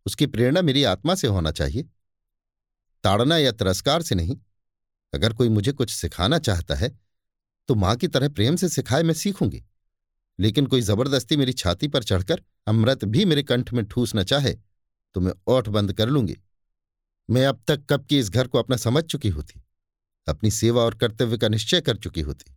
उसकी 0.05 0.25
प्रेरणा 0.27 0.61
मेरी 0.61 0.83
आत्मा 0.85 1.15
से 1.15 1.27
होना 1.27 1.51
चाहिए। 1.51 1.83
ताड़ना 3.03 3.37
या 3.37 3.51
तिरस्कार 3.53 4.01
से 4.01 4.15
नहीं 4.15 4.35
अगर 5.13 5.33
कोई 5.33 5.49
मुझे 5.49 5.71
कुछ 5.71 5.91
सिखाना 5.91 6.39
चाहता 6.39 6.75
है 6.75 6.89
तो 7.69 7.75
माँ 7.75 7.95
की 7.95 8.07
तरह 8.07 8.29
प्रेम 8.29 8.55
से 8.55 8.69
सिखाए 8.69 9.03
मैं 9.03 9.13
सीखूँगी। 9.13 9.63
लेकिन 10.39 10.65
कोई 10.65 10.81
ज़बरदस्ती 10.81 11.37
मेरी 11.37 11.53
छाती 11.53 11.87
पर 11.87 12.03
चढ़कर 12.03 12.41
अमृत 12.67 13.03
भी 13.05 13.25
मेरे 13.25 13.43
कंठ 13.43 13.73
में 13.73 13.83
ठूस 13.85 14.15
न 14.15 14.23
चाहे 14.23 14.53
तो 15.15 15.21
मैं 15.21 15.33
ओठ 15.47 15.67
बंद 15.69 15.93
कर 15.93 16.09
लूँगी। 16.09 16.37
मैं 17.29 17.45
अब 17.45 17.63
तक 17.67 17.85
कब 17.89 18.05
की 18.05 18.19
इस 18.19 18.29
घर 18.29 18.47
को 18.47 18.59
अपना 18.59 18.77
समझ 18.77 19.03
चुकी 19.03 19.29
होती, 19.29 19.61
अपनी 20.27 20.51
सेवा 20.51 20.83
और 20.83 20.95
कर्तव्य 20.95 21.37
का 21.37 21.47
निश्चय 21.47 21.81
कर 21.81 21.97
चुकी 21.97 22.21
होती। 22.21 22.55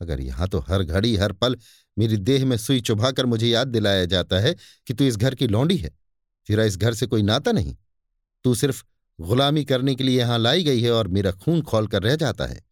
अगर 0.00 0.20
यहाँ 0.20 0.48
तो 0.48 0.58
हर 0.60 0.82
घड़ी, 0.82 1.14
हर 1.16 1.32
पल 1.32 1.56
मेरी 1.96 2.16
देह 2.18 2.44
में 2.46 2.56
सुई 2.56 2.80
चुभाकर 2.80 3.26
मुझे 3.26 3.48
याद 3.48 3.68
दिलाया 3.68 4.04
जाता 4.06 4.40
है 4.40 4.54
कि 4.86 4.94
तू 4.94 5.04
इस 5.04 5.16
घर 5.16 5.34
की 5.34 5.46
लौंडी 5.46 5.76
है, 5.76 5.90
तेरा 6.48 6.64
इस 6.64 6.76
घर 6.76 6.94
से 6.94 7.06
कोई 7.06 7.22
नाता 7.22 7.52
नहीं। 7.52 7.76
तू 8.44 8.54
सिर्फ़ 8.54 8.82
गुलामी 9.18 9.64
करने 9.64 9.94
के 9.94 10.04
लिए 10.04 10.18
यहाँ 10.18 10.38
लाई 10.38 10.64
गई 10.64 10.80
है 10.80 10.90
और 10.90 11.08
मेरा 11.08 11.32
खून 11.32 11.62
खोल 11.62 11.86
कर 11.86 12.02
रह 12.02 12.16
जाता 12.16 12.46
है। 12.46 12.64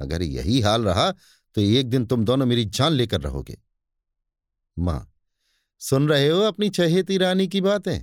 अगर 0.00 0.22
यही 0.22 0.60
हाल 0.60 0.84
रहा 0.84 1.10
तो 1.56 1.60
एक 1.60 1.88
दिन 1.90 2.06
तुम 2.06 2.24
दोनों 2.24 2.46
मेरी 2.46 2.64
जान 2.64 2.92
लेकर 2.92 3.20
रहोगे। 3.20 3.58
माँ, 4.78 5.12
सुन 5.78 6.08
रहे 6.08 6.28
हो 6.28 6.40
अपनी 6.40 6.68
चहेती 6.70 7.18
रानी 7.18 7.48
की 7.48 7.60
बातें? 7.60 7.98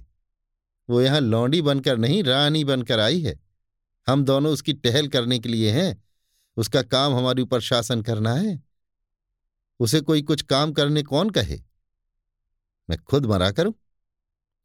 वो 0.89 1.01
यहाँ 1.01 1.19
लौंडी 1.19 1.61
बनकर 1.61 1.97
नहीं, 1.97 2.23
रानी 2.23 2.63
बनकर 2.63 2.99
आई 2.99 3.21
है। 3.21 3.39
हम 4.07 4.23
दोनों 4.25 4.53
उसकी 4.53 4.73
टहल 4.73 5.07
करने 5.07 5.39
के 5.39 5.49
लिए 5.49 5.71
हैं। 5.71 6.03
उसका 6.57 6.81
काम 6.81 7.13
हमारे 7.13 7.41
ऊपर 7.41 7.61
शासन 7.61 8.01
करना 8.01 8.33
है। 8.33 8.63
उसे 9.79 10.01
कोई 10.01 10.21
कुछ 10.21 10.41
काम 10.41 10.71
करने 10.73 11.03
कौन 11.03 11.29
कहे? 11.29 11.59
मैं 12.89 12.97
खुद 12.97 13.25
मरा 13.25 13.51
करूँ? 13.51 13.73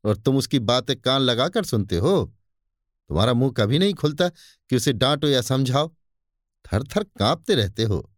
और 0.05 0.17
तुम 0.17 0.37
उसकी 0.37 0.59
बातें 0.59 1.01
कान 1.01 1.21
लगाकर 1.21 1.65
सुनते 1.65 1.97
हो? 1.97 2.36
तुम्हारा 3.09 3.33
मुँह 3.33 3.53
कभी 3.57 3.79
नहीं 3.79 3.95
खुलता 3.95 4.29
कि 4.29 4.77
उसे 4.77 4.93
डांटो 4.93 5.29
या 5.29 5.43
समझाओ। 5.43 5.89
थर 6.73 6.83
थर 6.83 7.05
कांपते 7.05 7.55
रहते 7.55 7.83
हो। 7.83 8.11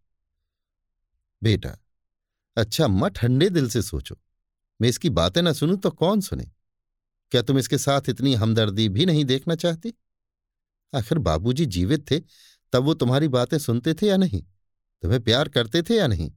बेटा 1.42 1.79
अच्छा 2.57 2.85
अम्मा 2.85 3.09
ठंडे 3.09 3.51
दिल 3.51 3.68
से 3.68 3.83
सोचो। 3.83 4.18
मैं 4.83 4.88
इसकी 4.88 5.11
बातें 5.11 5.42
ना 5.42 5.53
सुनूं 5.53 5.77
तो 5.77 5.90
कौन 5.90 6.20
सुने? 6.20 6.51
क्या 7.31 7.42
तुम 7.42 7.59
इसके 7.59 7.79
साथ 7.79 8.01
इतनी 8.09 8.35
हमदर्दी 8.35 8.88
भी 8.88 9.07
नहीं 9.07 9.24
देखना 9.24 9.55
चाहती? 9.55 9.94
आखिर 10.94 11.18
बाबूजी 11.18 11.66
जीवित 11.66 12.11
थे, 12.11 12.20
तब 12.72 12.83
वो 12.83 12.94
तुम्हारी 12.94 13.29
बातें 13.29 13.59
सुनते 13.59 13.94
थे 13.94 14.07
या 14.07 14.16
नहीं? 14.16 14.42
तुम्हें 15.03 15.22
प्यार 15.22 15.48
करते 15.48 15.83
थे 15.83 15.96
या 15.96 16.07
नहीं? 16.07 16.33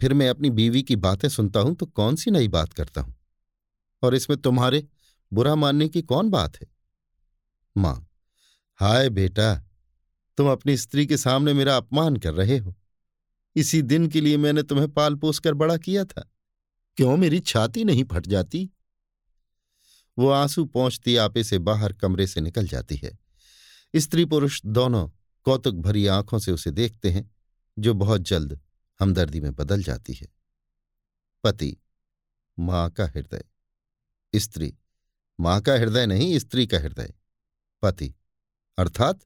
फिर 0.00 0.14
मैं 0.14 0.28
अपनी 0.28 0.50
बीवी 0.50 0.82
की 0.82 0.96
बातें 0.96 1.28
सुनता 1.28 1.60
हूँ 1.60 1.74
तो 1.74 1.86
कौन 1.86 2.16
सी 2.16 2.30
नई 2.30 2.48
बात 2.48 2.72
करता 2.72 3.00
हूँ? 3.00 3.14
और 4.02 4.14
इसमें 4.14 4.40
तुम्हारे 4.40 4.88
बुरा 5.32 5.54
मानने 5.54 5.88
की 5.88 6.02
कौन 6.02 6.30
बात 6.30 6.56
है? 6.56 6.71
माँ, 7.76 8.08
हाय 8.76 9.08
बेटा, 9.08 9.54
तुम 10.36 10.48
अपनी 10.48 10.76
स्त्री 10.76 11.06
के 11.06 11.16
सामने 11.16 11.52
मेरा 11.52 11.76
अपमान 11.76 12.16
कर 12.16 12.34
रहे 12.34 12.58
हो। 12.58 12.74
इसी 13.56 13.82
दिन 13.82 14.08
के 14.08 14.20
लिए 14.20 14.36
मैंने 14.36 14.62
तुम्हें 14.62 14.92
पाल 14.92 15.14
पोस 15.14 15.38
कर 15.38 15.54
बड़ा 15.54 15.76
किया 15.76 16.04
था। 16.04 16.30
क्यों 16.96 17.16
मेरी 17.16 17.40
छाती 17.40 17.84
नहीं 17.84 18.04
फट 18.04 18.26
जाती? 18.26 18.70
वो 20.18 20.28
आँसू 20.28 20.64
पहुँचती 20.64 21.16
आपे 21.16 21.44
से 21.44 21.58
बाहर 21.58 21.92
कमरे 21.92 22.26
से 22.26 22.40
निकल 22.40 22.66
जाती 22.68 22.96
है। 22.96 23.18
स्त्री 23.96 24.24
पुरुष 24.24 24.60
दोनों 24.66 25.08
कौतुक 25.44 25.74
भरी 25.74 26.06
आँखों 26.06 26.38
से 26.38 26.52
उसे 26.52 26.70
देखते 26.70 27.10
हैं, 27.10 27.34
जो 27.78 27.94
बहुत 27.94 28.20
जल्द 28.20 28.60
हमदर्दी 29.00 29.40
में 29.40 29.54
बदल 29.54 29.82
जाती 29.82 30.12
है। 30.12 30.28
पति, 31.44 31.76
माँ 32.58 32.90
का 32.90 33.06
हृदय। 33.06 33.44
स्त्री, 34.34 34.74
माँ 35.40 35.60
का 35.60 35.74
हृदय 35.74 36.06
नहीं, 36.06 36.38
स्त्री 36.38 36.66
का 36.66 36.78
हृदय। 36.78 37.14
पति, 37.82 38.14
अर्थात 38.78 39.20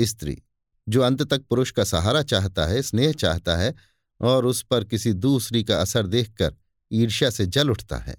स्त्री, 0.00 0.42
जो 0.88 1.02
अंत 1.02 1.22
तक 1.22 1.42
पुरुष 1.42 1.70
का 1.70 1.84
सहारा 1.84 2.22
चाहता 2.22 2.66
है, 2.66 2.82
स्नेह 2.82 3.12
चाहता 3.12 3.56
है 3.56 3.74
और 4.20 4.46
उस 4.46 4.62
पर 4.62 4.84
किसी 4.84 5.12
दूसरी 5.12 5.64
का 5.64 5.80
असर 5.80 6.06
देखकर 6.06 6.56
ईर्ष्या 6.92 7.30
से 7.30 7.46
जल 7.46 7.70
उठता 7.70 7.96
है। 7.96 8.16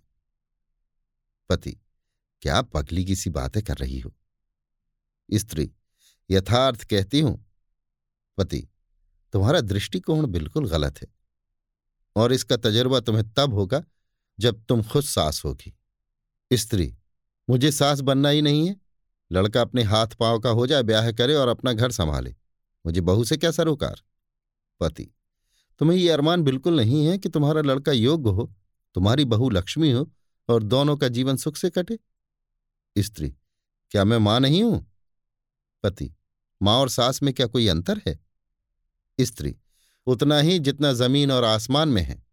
पति, 1.50 1.78
क्या 2.42 2.62
पगली 2.62 3.06
की 3.06 3.16
सी 3.16 3.30
बातें 3.30 3.64
कर 3.64 3.78
रही 3.78 4.00
हो? 4.00 4.14
स्त्री, 5.34 5.72
यथार्थ 6.30 6.84
कहती 6.84 7.20
हूँ, 7.20 7.46
पति, 8.38 8.68
तुम्हारा 9.34 9.62
दृष्टिकोण 9.62 10.28
बिल्कुल 10.28 10.70
गलत 10.70 11.02
है 11.02 11.08
और 12.16 12.34
इसका 12.34 12.58
तजुर्बा 12.58 13.00
तुम्हें 13.00 13.34
तब 13.34 13.54
होगा 13.54 13.84
जब 14.40 14.64
तुम 14.66 14.84
खुद 14.84 15.04
सास 15.04 15.46
होगी। 15.46 15.74
स्त्री, 16.54 16.96
मुझे 17.50 17.72
सास 17.72 18.00
बनना 18.00 18.30
ही 18.30 18.42
नहीं 18.42 18.68
है। 18.68 18.83
लड़का 19.34 19.62
अपने 19.62 19.84
हाथ 19.84 20.08
पाँव 20.08 20.40
का 20.40 20.50
हो 20.50 20.68
जाए, 20.68 20.84
ब्याह 20.84 21.12
करे 21.12 21.36
और 21.36 21.48
अपना 21.48 21.74
घर 21.74 21.92
संभाले। 21.92 22.36
मुझे 22.86 23.02
बहू 23.02 23.24
से 23.24 23.38
क्या 23.38 23.52
सरोकार? 23.52 24.02
पति, 24.80 25.14
तुम्हें 25.80 25.98
ये 25.98 26.10
अरमान 26.10 26.42
बिल्कुल 26.42 26.76
नहीं 26.76 27.06
है 27.06 27.18
कि 27.18 27.30
तुम्हारा 27.30 27.62
लड़का 27.62 27.92
योग्य 27.92 28.30
हो, 28.30 28.54
तुम्हारी 28.96 29.26
बहू 29.26 29.50
लक्ष्मी 29.50 29.92
हो 29.92 30.10
और 30.50 30.64
दोनों 30.64 30.98
का 30.98 31.08
जीवन 31.08 31.38
सुख 31.38 31.58
से 31.58 31.70
कटे? 31.70 32.00
स्त्री, 32.98 33.30
क्या 33.92 34.04
मैं 34.04 34.18
माँ 34.18 34.40
नहीं 34.40 34.64
हूँ? 34.64 34.86
पति, 35.84 36.14
माँ 36.62 36.80
और 36.80 36.90
सास 36.90 37.24
में 37.24 37.34
क्या 37.34 37.48
कोई 37.48 37.68
अंतर 37.68 38.02
है? 38.08 38.20
स्त्री, 39.20 39.56
उतना 40.08 40.40
ही 40.40 40.60
जितना 40.60 40.94
ज़मीन 40.94 41.32
और 41.32 41.44
आसमान 41.44 41.90
में 41.90 42.02
है। 42.02 42.24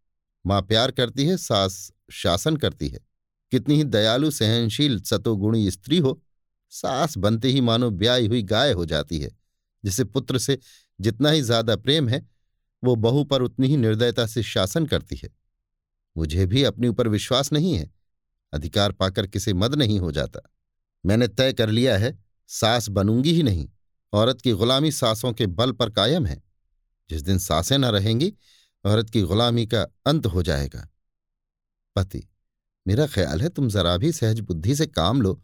माँ 0.46 0.62
प्यार 0.62 0.90
करती 0.90 1.26
है, 1.26 1.36
सास 1.36 1.92
शासन 2.10 2.56
करती 2.56 2.88
है। 2.88 2.98
कितनी 3.50 3.76
ही 3.76 3.84
दयालु, 3.84 4.30
सहनशील, 4.30 5.00
सतोगुणी 5.00 5.70
स्त्री 5.70 5.98
हो 5.98 6.22
सास 6.72 7.16
बनते 7.18 7.48
ही 7.48 7.60
मानो 7.60 7.90
ब्याई 7.90 8.26
हुई 8.26 8.42
गाय 8.42 8.72
हो 8.72 8.84
जाती 8.86 9.18
है, 9.18 9.30
जिसे 9.84 10.04
पुत्र 10.04 10.38
से 10.38 10.58
जितना 11.00 11.30
ही 11.30 11.42
ज़्यादा 11.42 11.76
प्रेम 11.76 12.08
है, 12.08 12.26
वो 12.82 12.94
बहू 12.96 13.24
पर 13.24 13.42
उतनी 13.42 13.68
ही 13.68 13.76
निर्दयता 13.76 14.26
से 14.26 14.42
शासन 14.42 14.86
करती 14.86 15.16
है। 15.16 15.30
मुझे 16.16 16.46
भी 16.46 16.64
अपने 16.64 16.88
ऊपर 16.88 17.08
विश्वास 17.08 17.52
नहीं 17.52 17.74
है, 17.74 17.90
अधिकार 18.52 18.92
पाकर 18.92 19.26
किसे 19.26 19.52
मद 19.52 19.74
नहीं 19.74 19.98
हो 20.00 20.12
जाता। 20.12 20.40
मैंने 21.04 21.28
तय 21.28 21.52
कर 21.52 21.68
लिया 21.68 21.98
है, 21.98 22.18
सास 22.48 22.88
बनूँगी 22.88 23.32
ही 23.32 23.42
नहीं, 23.42 23.68
औरत 24.12 24.40
की 24.40 24.52
गुलामी 24.52 24.92
सासों 24.92 25.32
के 25.32 25.46
बल 25.46 25.72
पर 25.72 25.90
कायम 25.90 26.26
है। 26.26 26.42
जिस 27.10 27.22
दिन 27.22 27.38
सासें 27.38 27.76
न 27.78 27.84
रहेंगी, 27.84 28.32
औरत 28.84 29.10
की 29.10 29.22
गुलामी 29.22 29.66
का 29.66 29.82
अंत 30.06 30.26
हो 30.26 30.42
जाएगा। 30.42 30.86
पति, 31.96 32.22
मेरा 32.86 33.06
ख्याल 33.06 33.40
है 33.42 33.48
तुम 33.48 33.68
जरा 33.68 33.96
भी 33.96 34.12
सहज 34.12 34.40
बुद्धि 34.40 34.74
से 34.74 34.86
काम 34.86 35.22
लो 35.22 35.40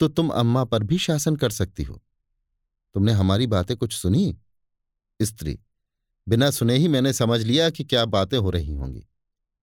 तो 0.00 0.08
तुम 0.08 0.28
अम्मा 0.30 0.64
पर 0.64 0.82
भी 0.82 0.98
शासन 0.98 1.36
कर 1.36 1.50
सकती 1.50 1.82
हो। 1.82 2.02
तुमने 2.94 3.12
हमारी 3.12 3.46
बातें 3.46 3.76
कुछ 3.76 3.92
सुनी? 3.92 4.36
स्त्री, 5.20 5.58
बिना 6.28 6.50
सुने 6.50 6.76
ही 6.76 6.88
मैंने 6.88 7.12
समझ 7.12 7.40
लिया 7.40 7.70
कि 7.70 7.84
क्या 7.84 8.04
बातें 8.04 8.38
हो 8.38 8.50
रही 8.50 8.72
होंगी। 8.72 9.06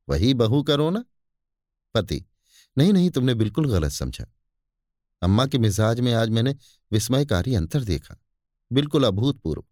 वही 0.10 0.34
बहू 0.34 0.63
करो 0.63 0.89
ना 0.89 1.04
पति, 1.94 2.24
नहीं 2.78 2.94
नहीं, 2.94 3.10
तुमने 3.10 3.34
बिल्कुल 3.34 3.70
गलत 3.70 3.91
समझा। 3.91 4.26
अम्मा 5.22 5.46
के 5.46 5.58
मिजाज 5.58 6.00
में 6.00 6.13
आज 6.13 6.30
मैंने 6.30 6.56
विस्मयकारी 6.91 7.56
अंतर 7.56 7.84
देखा। 7.84 8.15
बिल्कुल 8.72 9.04
अभूतपूर्व। 9.04 9.63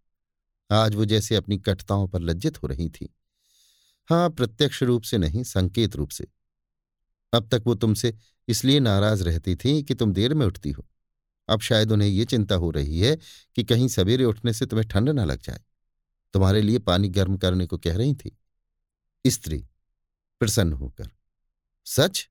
आज 0.71 0.95
वो 0.95 1.05
जैसे 1.05 1.35
अपनी 1.35 1.57
कटताओं 1.57 2.07
पर 2.07 2.21
लज्जित 2.21 2.63
हो 2.63 2.67
रही 2.67 2.89
थी। 2.89 3.15
हाँ 4.09 4.29
प्रत्यक्ष 4.29 4.83
रूप 4.83 5.03
से 5.03 5.17
नहीं, 5.17 5.43
संकेत 5.43 5.95
रूप 5.95 6.09
से। 6.09 6.27
अब 7.33 7.49
तक 7.49 7.63
वो 7.65 7.75
तुमसे 7.75 8.13
इसलिए 8.49 8.79
नाराज़ 8.79 9.23
रहती 9.23 9.55
थी 9.55 9.83
कि 9.83 9.95
तुम 9.95 10.13
देर 10.13 10.33
में 10.33 10.45
उठती 10.45 10.71
हो। 10.71 10.85
अब 11.49 11.59
शायद 11.59 11.91
उन्हें 11.91 12.09
ये 12.09 12.25
चिंता 12.25 12.55
हो 12.55 12.69
रही 12.71 12.99
है 12.99 13.17
कि 13.55 13.63
कहीं 13.63 13.87
सवेरे 13.87 14.23
उठने 14.23 14.53
से 14.53 14.65
तुम्हें 14.65 14.87
ठंड 14.87 15.09
ना 15.09 15.25
लग 15.25 15.41
जाए। 15.41 15.61
तुम्हारे 16.33 16.61
लिए 16.61 16.79
पानी 16.79 17.09
गर्म 17.09 17.37
करने 17.37 17.65
को 17.65 17.77
कह 17.77 17.97
रही 17.97 18.13
थी। 18.15 18.37
स्त्री, 19.25 19.65
प्रसन्न 20.41 20.73
होकर, 20.73 21.09
सच? 21.85 22.29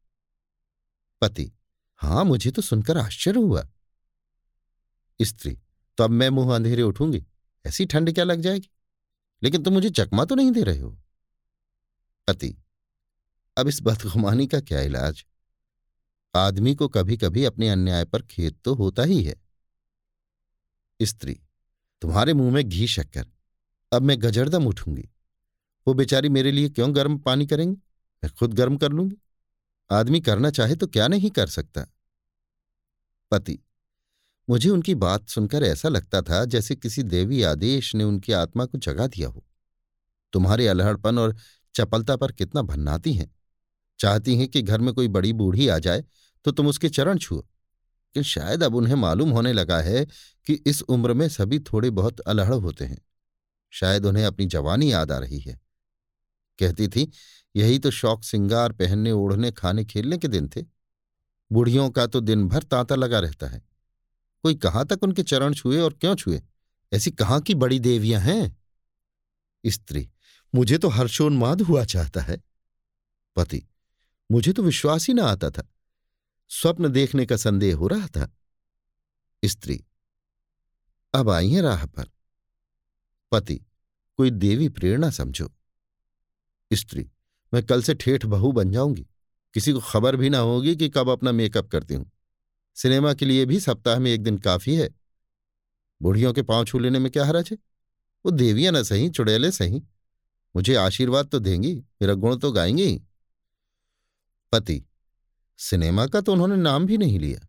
पति, 1.21 1.53
हाँ, 2.01 2.25
मुझे 2.25 2.51
तो 2.51 2.63
सुनकर 2.63 2.99
आश्चर्य 2.99 3.41
हुआ। 3.41 3.69
स्त्री 5.21 5.59
तो 5.99 6.05
अब 6.05 6.11
मैं 6.11 6.29
मुँह 6.29 6.55
अंधेरे 6.55 6.83
उठूँगी? 6.83 7.25
ऐसी 7.65 7.87
ठंड 7.87 8.15
क्या 8.15 8.25
लग 8.25 8.41
जाएगी? 8.41 8.71
लेकिन 9.43 9.63
तुम 9.63 9.75
मुझे 9.75 9.91
चकमा 9.91 10.25
तो 10.25 10.35
नहीं 10.35 10.51
दे 10.51 10.63
रहे 10.63 10.79
हो। 10.79 10.99
पति, 12.29 12.57
अब 13.57 13.69
इस 13.69 13.83
बदगुमानी 13.83 14.47
का 14.47 14.61
क्या 14.61 14.81
इलाज? 14.81 15.25
आदमी 16.35 16.75
को 16.75 16.89
कभी 16.89 17.17
कभी 17.17 17.45
अपने 17.45 17.69
अन्याय 17.69 18.05
पर 18.05 18.23
खेत 18.23 18.59
तो 18.65 18.75
होता 18.75 19.03
ही 19.03 19.23
है। 19.23 19.35
स्त्री, 21.03 21.41
तुम्हारे 22.03 22.35
मुँह 22.35 22.53
में 22.55 22.69
घी 22.69 22.87
शक्कर। 22.87 23.27
अब 23.93 24.03
मैं 24.03 24.23
गजरदम 24.23 24.67
उठूँगी। 24.67 25.09
वो 25.87 25.95
बेचारी 25.95 26.29
मेरे 26.29 26.53
लिए 26.53 26.69
क्यों 26.69 26.95
गर्म 26.97 27.19
पानी 27.19 27.47
करेंगी? 27.47 27.81
मैं 28.25 28.31
खुद 28.39 28.55
गर्म 28.55 28.77
कर 28.77 28.93
लूँगी। 28.93 29.17
आदमी 29.91 30.21
करना 30.21 30.51
चाहे 30.51 30.75
तो 30.75 30.87
क्या 30.87 31.09
नहीं 31.09 31.31
कर 31.31 31.47
सकता? 31.47 31.87
पति, 33.31 33.59
मुझे 34.51 34.71
उनकी 34.71 34.95
बात 34.95 35.29
सुनकर 35.29 35.63
ऐसा 35.63 35.89
लगता 35.89 36.23
था 36.23 36.45
जैसे 36.45 36.77
किसी 36.77 37.03
देवी 37.03 37.43
आदेश 37.43 37.95
ने 37.95 38.05
उनकी 38.05 38.33
आत्मा 38.33 38.65
को 38.65 38.79
जगा 38.79 39.07
दिया 39.07 39.29
हो। 39.29 39.45
तुम्हारे 40.33 40.69
अलहड़पन 40.69 41.19
और 41.19 41.37
चपलता 41.75 42.17
पर 42.17 42.33
कितना 42.33 42.63
भन्नाती 42.63 43.13
हैं। 43.13 43.38
चाहती 43.99 44.37
हैं 44.37 44.49
कि 44.49 44.63
घर 44.63 44.81
में 44.81 44.95
कोई 44.95 45.09
बड़ी 45.09 45.33
बूढ़ी 45.33 45.69
आ 45.69 45.79
जाए 45.79 46.05
तो 46.45 46.51
तुम 46.51 46.67
उसके 46.67 46.89
चरण 46.89 47.19
छुओ। 47.19 47.39
लेकिन 47.39 48.23
शायद 48.23 48.63
अब 48.63 48.75
उन्हें 48.75 48.95
मालूम 48.95 49.31
होने 49.31 49.53
लगा 49.53 49.81
है 49.81 50.07
कि 50.47 50.53
इस 50.67 50.83
उम्र 50.83 51.15
में 51.15 51.29
सभी 51.29 51.59
थोड़े 51.59 51.91
बहुत 51.91 52.21
अलहड़ 52.21 52.55
होते 52.55 52.85
हैं। 52.85 52.99
शायद 53.71 54.07
उन्हें 54.07 54.25
अपनी 54.25 54.47
जवानी 54.47 54.93
याद 54.93 55.13
आ 55.13 55.19
रही 55.19 55.39
है। 55.39 55.61
कहती 56.59 56.89
थी, 56.89 57.11
यही 57.57 57.79
तो 57.79 57.91
शौक 57.91 58.25
सिंगार 58.25 58.73
पहनने, 58.73 59.13
ओढ़ने, 59.13 59.53
खाने, 59.53 59.85
खेलने 59.85 60.19
के 60.19 60.29
दिन 60.29 60.49
थे। 60.49 60.65
बूढ़ियों 61.53 61.91
का 61.91 62.07
तो 62.07 62.21
दिन 62.21 62.49
भर 62.49 62.63
तांता 62.63 62.95
लगा 62.95 63.19
रहता 63.19 63.47
है। 63.47 63.63
कोई 64.43 64.55
कहाँ 64.55 64.87
तक 64.87 65.03
उनके 65.03 65.23
चरण 65.23 65.55
छुए 65.55 65.81
और 65.81 65.93
क्यों 65.93 66.15
छुए? 66.15 66.43
ऐसी 66.93 67.11
कहाँ 67.11 67.41
की 67.41 67.55
बड़ी 67.55 67.79
देवियाँ 67.79 68.21
हैं? 68.21 68.57
स्त्री, 69.67 70.09
मुझे 70.55 70.79
तो 70.79 70.89
हर्षोन्माद 70.89 71.63
हुआ 71.63 71.85
चाहता 71.85 72.21
है। 72.21 72.41
पति 73.37 73.63
मुझे 74.31 74.53
तो 74.53 74.63
विश्वास 74.63 75.09
ही 75.09 75.15
ना 75.15 75.25
आता 75.25 75.51
था। 75.51 75.69
स्वप्न 76.49 76.89
देखने 76.89 77.27
का 77.27 77.37
संदेह 77.37 77.77
हो 77.77 77.89
रहा 77.89 78.07
था। 78.07 78.37
स्त्री, 79.45 79.85
अब 81.15 81.31
आई 81.31 81.51
है 81.51 81.61
राह 81.61 81.87
पर। 81.87 82.11
पति, 83.33 83.61
कोई 84.17 84.31
देवी 84.31 84.69
प्रेरणा 84.69 85.11
समझो। 85.11 85.51
स्त्री, 86.73 87.11
मैं 87.55 87.67
कल 87.67 87.83
से 87.83 87.95
ठेठ 87.95 88.27
बहू 88.27 88.53
बन 88.53 88.73
जाऊँगी। 88.73 89.07
किसी 89.55 89.73
को 89.73 89.81
खबर 89.81 90.17
भी 90.17 90.31
ना 90.31 90.39
होगी 90.39 90.77
कि 90.77 90.89
कब 90.89 91.09
अपना 91.09 91.33
मेकअप 91.33 91.69
करती 91.69 91.95
हूँ। 91.95 92.13
सिनेमा 92.75 93.15
के 93.15 93.27
लिए 93.27 93.45
भी 93.45 93.61
सप्ताह 93.61 93.99
में 93.99 94.11
एक 94.11 94.23
दिन 94.23 94.39
काफ़ी 94.39 94.75
है। 94.75 94.91
बुढ़ियों 96.03 96.33
के 96.33 96.43
पाँव 96.43 96.65
छू 96.65 96.79
लेने 96.79 96.99
में 96.99 97.13
क्या 97.13 97.25
हरज 97.25 97.49
है? 97.53 97.59
वो 98.27 98.31
देवियाँ 98.31 98.73
ना 98.73 98.83
सही, 98.83 99.11
चुड़ैले 99.11 99.51
सही। 99.53 99.83
मुझे 100.57 100.75
आशीर्वाद 100.75 101.27
तो 101.27 101.39
देंगी, 101.39 101.75
मेरा 101.75 102.15
गुण 102.15 102.37
तो 102.37 102.53
गाएँगी 102.53 103.03
पति, 104.53 104.83
सिनेमा 105.59 106.07
का 106.07 106.21
तो 106.21 106.33
उन्होंने 106.33 106.57
नाम 106.57 106.87
भी 106.87 106.99
नहीं 106.99 107.19
लिया। 107.19 107.47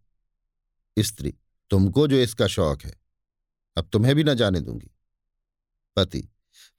स्त्री, 0.97 1.33
तुमको 1.71 2.07
जो 2.07 2.15
इसका 2.15 2.47
शौक 2.47 2.81
है, 2.81 2.93
अब 3.77 3.89
तुम्हें 3.91 4.15
भी 4.15 4.23
न 4.23 4.33
जाने 4.33 4.61
दूँगी। 4.61 4.91
पति, 5.95 6.27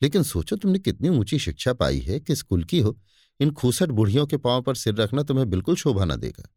लेकिन 0.02 0.22
सोचो 0.22 0.56
तुमने 0.56 0.78
कितनी 0.78 1.09
ऊँची 1.09 1.38
शिक्षा 1.38 1.72
पाई 1.72 1.98
है 1.98 2.20
किस 2.20 2.42
कुल 2.42 2.64
की 2.64 2.80
हो, 2.80 2.98
इन 3.40 3.50
खूसट 3.50 3.88
बुढ़ियों 3.88 4.26
के 4.26 4.37
पाँव 4.37 4.62
पर 4.62 4.74
सिर 4.74 4.94
रखना 4.94 5.22
तुम्हें 5.22 5.50
बिल्कुल 5.50 5.76
शोभा 5.76 6.04
न 6.04 6.16
देगा। 6.16 6.48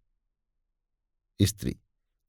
स्त्री 1.39 1.75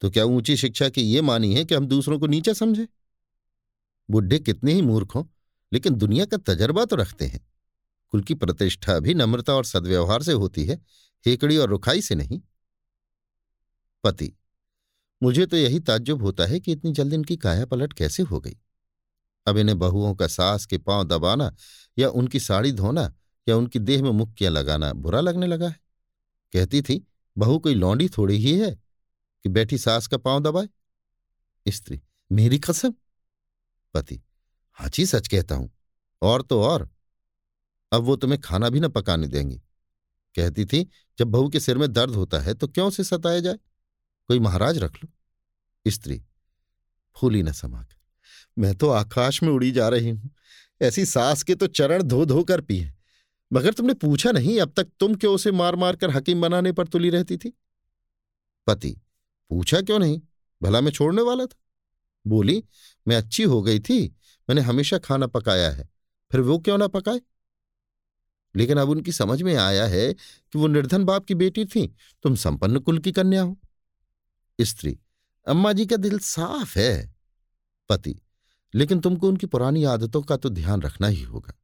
तो 0.03 0.11
क्या 0.11 0.25
ऊँची 0.25 0.57
शिक्षा 0.57 0.89
की 0.89 1.03
ये 1.03 1.21
मानी 1.23 1.55
है 1.55 1.65
कि 1.65 1.75
हम 1.75 1.87
दूसरों 1.87 2.19
को 2.19 2.27
नीचा 2.27 2.53
समझे? 2.53 2.87
बुढ़े 4.11 4.39
कितने 4.39 4.73
ही 4.73 4.83
मूर्ख 4.83 5.15
हों, 5.15 5.25
लेकिन 5.73 5.95
दुनिया 5.95 6.25
का 6.25 6.37
तजर्बा 6.37 6.85
तो 6.85 6.97
रखते 6.97 7.27
हैं। 7.27 7.41
कुल 8.13 8.23
की 8.23 8.35
प्रतिष्ठा 8.35 8.99
भी 8.99 9.15
नम्रता 9.15 9.55
और 9.55 9.65
सद्व्यवहार 9.65 10.23
से 10.23 10.33
होती 10.33 10.65
है 10.65 10.81
हेकड़ी 11.27 11.57
और 11.57 11.69
रुखाई 11.69 12.01
से 12.01 12.15
नहीं। 12.15 12.41
पति, 14.05 14.33
मुझे 15.23 15.47
तो 15.47 15.57
यही 15.57 15.81
ताज्जुब 15.81 16.23
होता 16.23 16.47
है 16.47 16.61
कि 16.61 16.73
इतनी 16.73 16.93
जल्दी 16.93 17.17
इनकी 17.17 17.37
काया 17.37 17.67
पलट 17.67 17.93
कैसे 17.93 18.23
हो 18.23 18.41
गई? 18.41 18.57
अब 19.47 19.59
इन्हें 19.59 19.79
बहुओं 19.79 20.15
का 20.15 20.27
सास 20.27 20.67
के 20.67 20.79
पाँव 20.79 21.05
दबाना 21.05 21.55
या 21.99 22.09
उनकी 22.09 22.41
साड़ी 22.41 22.73
धोना 22.73 23.13
या 23.49 23.57
उनकी 23.57 23.79
देह 23.79 24.03
में 24.03 24.11
मुक्कियाँ 24.11 24.53
लगाना 24.53 24.93
बुरा 24.93 25.21
लगने 25.21 25.47
लगा 25.47 25.69
है। 25.69 25.81
कहती 26.53 26.83
थी, 26.83 27.07
बहू 27.39 27.59
कोई 27.59 27.75
लौंडी 27.75 28.09
थोड़ी 28.09 28.37
ही 28.37 28.59
है 28.59 28.71
कि 28.71 29.49
बैठी 29.49 29.79
सास 29.79 30.07
का 30.07 30.17
पाँव 30.17 30.41
दबाए? 30.41 30.69
स्त्री, 31.69 32.01
मेरी 32.33 32.59
कसम? 32.59 32.95
पति 33.95 34.21
हाची 34.73 35.07
सच 35.07 35.29
कहता 35.29 35.55
हूँ। 35.55 35.71
और 36.23 36.43
तो 36.43 36.63
और। 36.63 36.89
अब 37.93 38.03
वो 38.03 38.17
तुम्हें 38.17 38.41
खाना 38.41 38.69
भी 38.69 38.81
न 38.81 38.89
पकाने 38.89 39.27
देंगी। 39.27 39.61
कहती 40.37 40.65
थी, 40.65 40.83
जब 41.19 41.29
बहू 41.29 41.49
के 41.49 41.61
सिर 41.61 41.79
में 41.79 41.93
दर्द 41.93 42.15
होता 42.15 42.39
है 42.39 42.55
तो 42.55 42.69
क्यों 42.69 42.91
से 42.91 43.05
सताया 43.05 43.41
जाए? 43.41 43.59
कोई 44.29 44.39
महाराज 44.39 44.79
रख 44.79 44.95
लो। 44.95 45.11
स्त्री, 45.87 46.23
फूली 47.17 47.43
न 47.43 47.53
समाकर। 47.53 47.97
मैं 48.59 48.75
तो 48.75 48.89
आकाश 48.89 49.43
में 49.43 49.51
उड़ी 49.51 49.71
जा 49.71 49.89
रही 49.89 50.11
हूँ। 50.11 50.31
ऐसी 50.83 51.05
सास 51.07 51.43
के 51.43 51.55
तो 51.55 51.67
चरण 51.67 52.03
धो 52.03 52.25
धो 52.25 52.43
कर 52.45 52.61
पिए 52.61 52.91
मगर 53.53 53.73
तुमने 53.73 53.95
पूछा 53.95 54.31
नहीं, 54.33 54.61
अब 54.61 54.73
तक 54.77 54.89
तुम 55.01 55.15
क्यों 55.15 55.35
उसे 55.35 55.51
मार 55.53 55.77
मार 55.77 55.97
कर 55.97 56.11
हकीम 56.11 56.41
बनाने 56.41 56.73
पर 56.73 56.87
तुली 56.87 57.11
रहती 57.11 57.37
थी? 57.37 57.53
पति, 58.67 58.97
पूछा 59.51 59.81
क्यों 59.81 59.99
नहीं? 59.99 60.21
भला 60.63 60.81
मैं 60.81 60.91
छोड़ने 60.91 61.23
वाला 61.23 61.47
था? 61.47 61.57
बोली, 62.27 62.65
मैं 63.09 63.17
अच्छी 63.17 63.43
हो 63.43 63.63
गई 63.63 63.81
थी। 63.81 64.07
मैंने 64.49 64.61
हमेशा 64.61 64.99
खाना 64.99 65.27
पकाया 65.27 65.71
है। 65.71 65.89
फिर 66.33 66.41
वो 66.41 66.59
क्यों 66.59 66.79
ना 66.79 66.87
पकाए? 66.87 67.21
लेकिन 68.57 68.79
अब 68.79 68.89
उनकी 68.89 69.13
समझ 69.13 69.43
में 69.43 69.57
आया 69.57 69.87
है 69.87 70.15
कि 70.53 70.59
वो 70.59 70.67
निर्धन 70.67 71.05
बाप 71.05 71.25
की 71.25 71.35
बेटी 71.35 71.65
थी, 71.65 71.97
तुम 72.23 72.35
संपन्न 72.35 72.79
कुल 72.79 72.99
की 72.99 73.13
कन्या 73.13 73.43
हो। 73.43 73.59
स्त्री, 74.61 74.99
अम्मा 75.49 75.73
जी 75.73 75.87
का 75.87 75.97
दिल 75.97 76.19
साफ़ 76.19 76.79
है, 76.79 77.15
पति, 77.89 78.21
लेकिन 78.75 79.01
तुमको 79.01 79.29
उनकी 79.29 79.47
पुरानी 79.47 79.85
आदतों 79.85 80.23
का 80.23 80.37
तो 80.37 80.49
ध्यान 80.49 80.83
रखना 80.83 81.07
ही 81.07 81.23
होगा। 81.23 81.61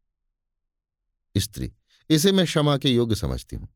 स्त्री, 1.36 1.72
इसे 2.10 2.32
मैं 2.32 2.44
क्षमा 2.46 2.76
के 2.76 2.90
योग्य 2.90 3.14
समझती 3.14 3.56
हूँ। 3.56 3.68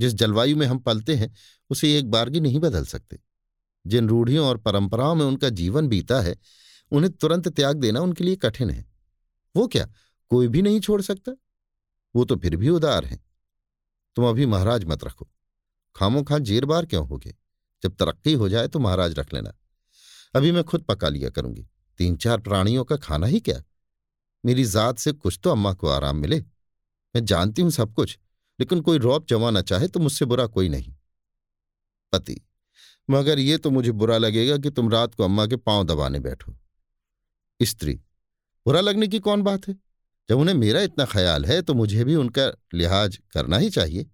जिस 0.00 0.14
जलवायु 0.14 0.56
में 0.56 0.66
हम 0.66 0.78
पलते 0.78 1.14
हैं, 1.14 1.34
उसे 1.70 1.98
एक 1.98 2.10
बारगी 2.10 2.40
नहीं 2.40 2.58
बदल 2.58 2.84
सकते। 2.84 3.18
जिन 3.86 4.08
रूढ़ियों 4.08 4.46
और 4.46 4.56
परंपराओं 4.56 5.14
में 5.14 5.24
उनका 5.24 5.48
जीवन 5.48 5.88
बीता 5.88 6.20
है, 6.20 6.36
उन्हें 6.90 7.12
तुरंत 7.12 7.48
त्याग 7.48 7.76
देना 7.76 8.00
उनके 8.00 8.24
लिए 8.24 8.36
कठिन 8.36 8.70
है। 8.70 8.86
वो 9.56 9.66
क्या, 9.66 9.88
कोई 10.28 10.48
भी 10.48 10.62
नहीं 10.62 10.80
छोड़ 10.80 11.02
सकता? 11.02 11.32
वो 12.16 12.24
तो 12.24 12.36
फिर 12.36 12.56
भी 12.56 12.68
उदार 12.68 13.04
हैं। 13.04 13.24
तुम 14.16 14.28
अभी 14.28 14.46
महाराज 14.46 14.84
मत 14.84 15.04
रखो। 15.04 15.28
खामो 15.96 16.22
खां 16.22 16.42
जेर 16.42 16.64
बार 16.64 16.86
क्यों 16.86 17.06
होगे? 17.08 17.34
जब 17.82 17.96
तरक्की 17.96 18.32
हो 18.32 18.48
जाए 18.48 18.68
तो 18.68 18.78
महाराज 18.78 19.18
रख 19.18 19.32
लेना। 19.34 19.52
अभी 20.34 20.52
मैं 20.52 20.64
खुद 20.64 20.82
पका 20.82 21.08
लिया 21.08 21.30
करूँगी। 21.30 21.66
तीन 21.98 22.16
चार 22.16 22.40
प्राणियों 22.40 22.84
का 22.84 22.96
खाना 22.96 23.26
ही 23.26 23.40
क्या? 23.40 23.62
मेरी 24.44 24.64
जात 24.64 24.98
से 24.98 25.12
कुछ 25.12 25.38
तो 25.42 25.50
अम्मा 25.50 25.72
को 25.72 25.88
आराम 25.88 26.16
मिले। 26.16 26.40
मैं 27.14 27.24
जानती 27.24 27.62
हूँ 27.62 27.70
सब 27.70 27.92
कुछ, 27.94 28.18
लेकिन 28.58 28.80
कोई 28.80 28.98
रौब 28.98 29.26
जमाना 29.28 29.62
चाहे 29.62 29.88
तो 29.88 30.00
मुझसे 30.00 30.24
बुरा 30.24 30.46
कोई 30.46 30.68
नहीं। 30.68 30.94
पति, 32.12 32.40
मगर 33.08 33.38
ये 33.38 33.58
तो 33.58 33.70
मुझे 33.70 33.92
बुरा 33.92 34.18
लगेगा 34.18 34.56
कि 34.58 34.70
तुम 34.70 34.90
रात 34.90 35.14
को 35.14 35.24
अम्मा 35.24 35.46
के 35.46 35.56
पाँव 35.56 35.84
दबाने 35.84 36.20
बैठो। 36.20 36.56
स्त्री, 37.60 37.94
बुरा 38.66 38.80
लगने 38.80 39.08
की 39.08 39.18
कौन 39.18 39.42
बात 39.42 39.68
है? 39.68 39.74
जब 40.30 40.38
उन्हें 40.38 40.54
मेरा 40.54 40.80
इतना 40.80 41.04
ख्याल 41.04 41.44
है 41.44 41.62
तो 41.62 41.74
मुझे 41.74 42.04
भी 42.04 42.14
उनका 42.14 42.46
लिहाज 42.74 43.18
करना 43.32 43.56
ही 43.56 43.70
चाहिए। 43.70 44.06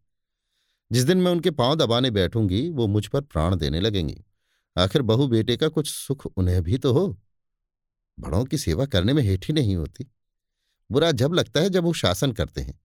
जिस 0.93 1.05
दिन 1.05 1.19
मैं 1.19 1.33
उनके 1.33 1.51
पाँव 1.51 1.75
दबाने 1.75 2.11
बैठूँगी, 2.11 2.71
वो 2.71 2.87
मुझ 2.87 3.07
पर 3.07 3.21
प्राण 3.21 3.57
देने 3.57 3.81
लगेंगी। 3.81 4.25
आखिर 4.79 5.03
बहू 5.03 5.29
बेटे 5.29 5.57
का 5.57 5.69
कुछ 5.69 5.91
सुख 5.91 6.27
उन्हें 6.27 6.63
भी 6.63 6.79
तो 6.79 6.93
हो। 6.93 7.21
बड़ों 8.21 8.45
की 8.45 8.59
सेवा 8.59 8.87
करने 8.87 9.13
में 9.13 9.23
हेठी 9.23 9.53
नहीं 9.53 9.77
होती। 9.77 10.11
बुरा 10.91 11.11
जब 11.13 11.33
लगता 11.33 11.61
है 11.61 11.71
जब 11.71 11.85
वो 11.85 11.93
शासन 11.93 12.33
करते 12.33 12.61
हैं। 12.61 12.81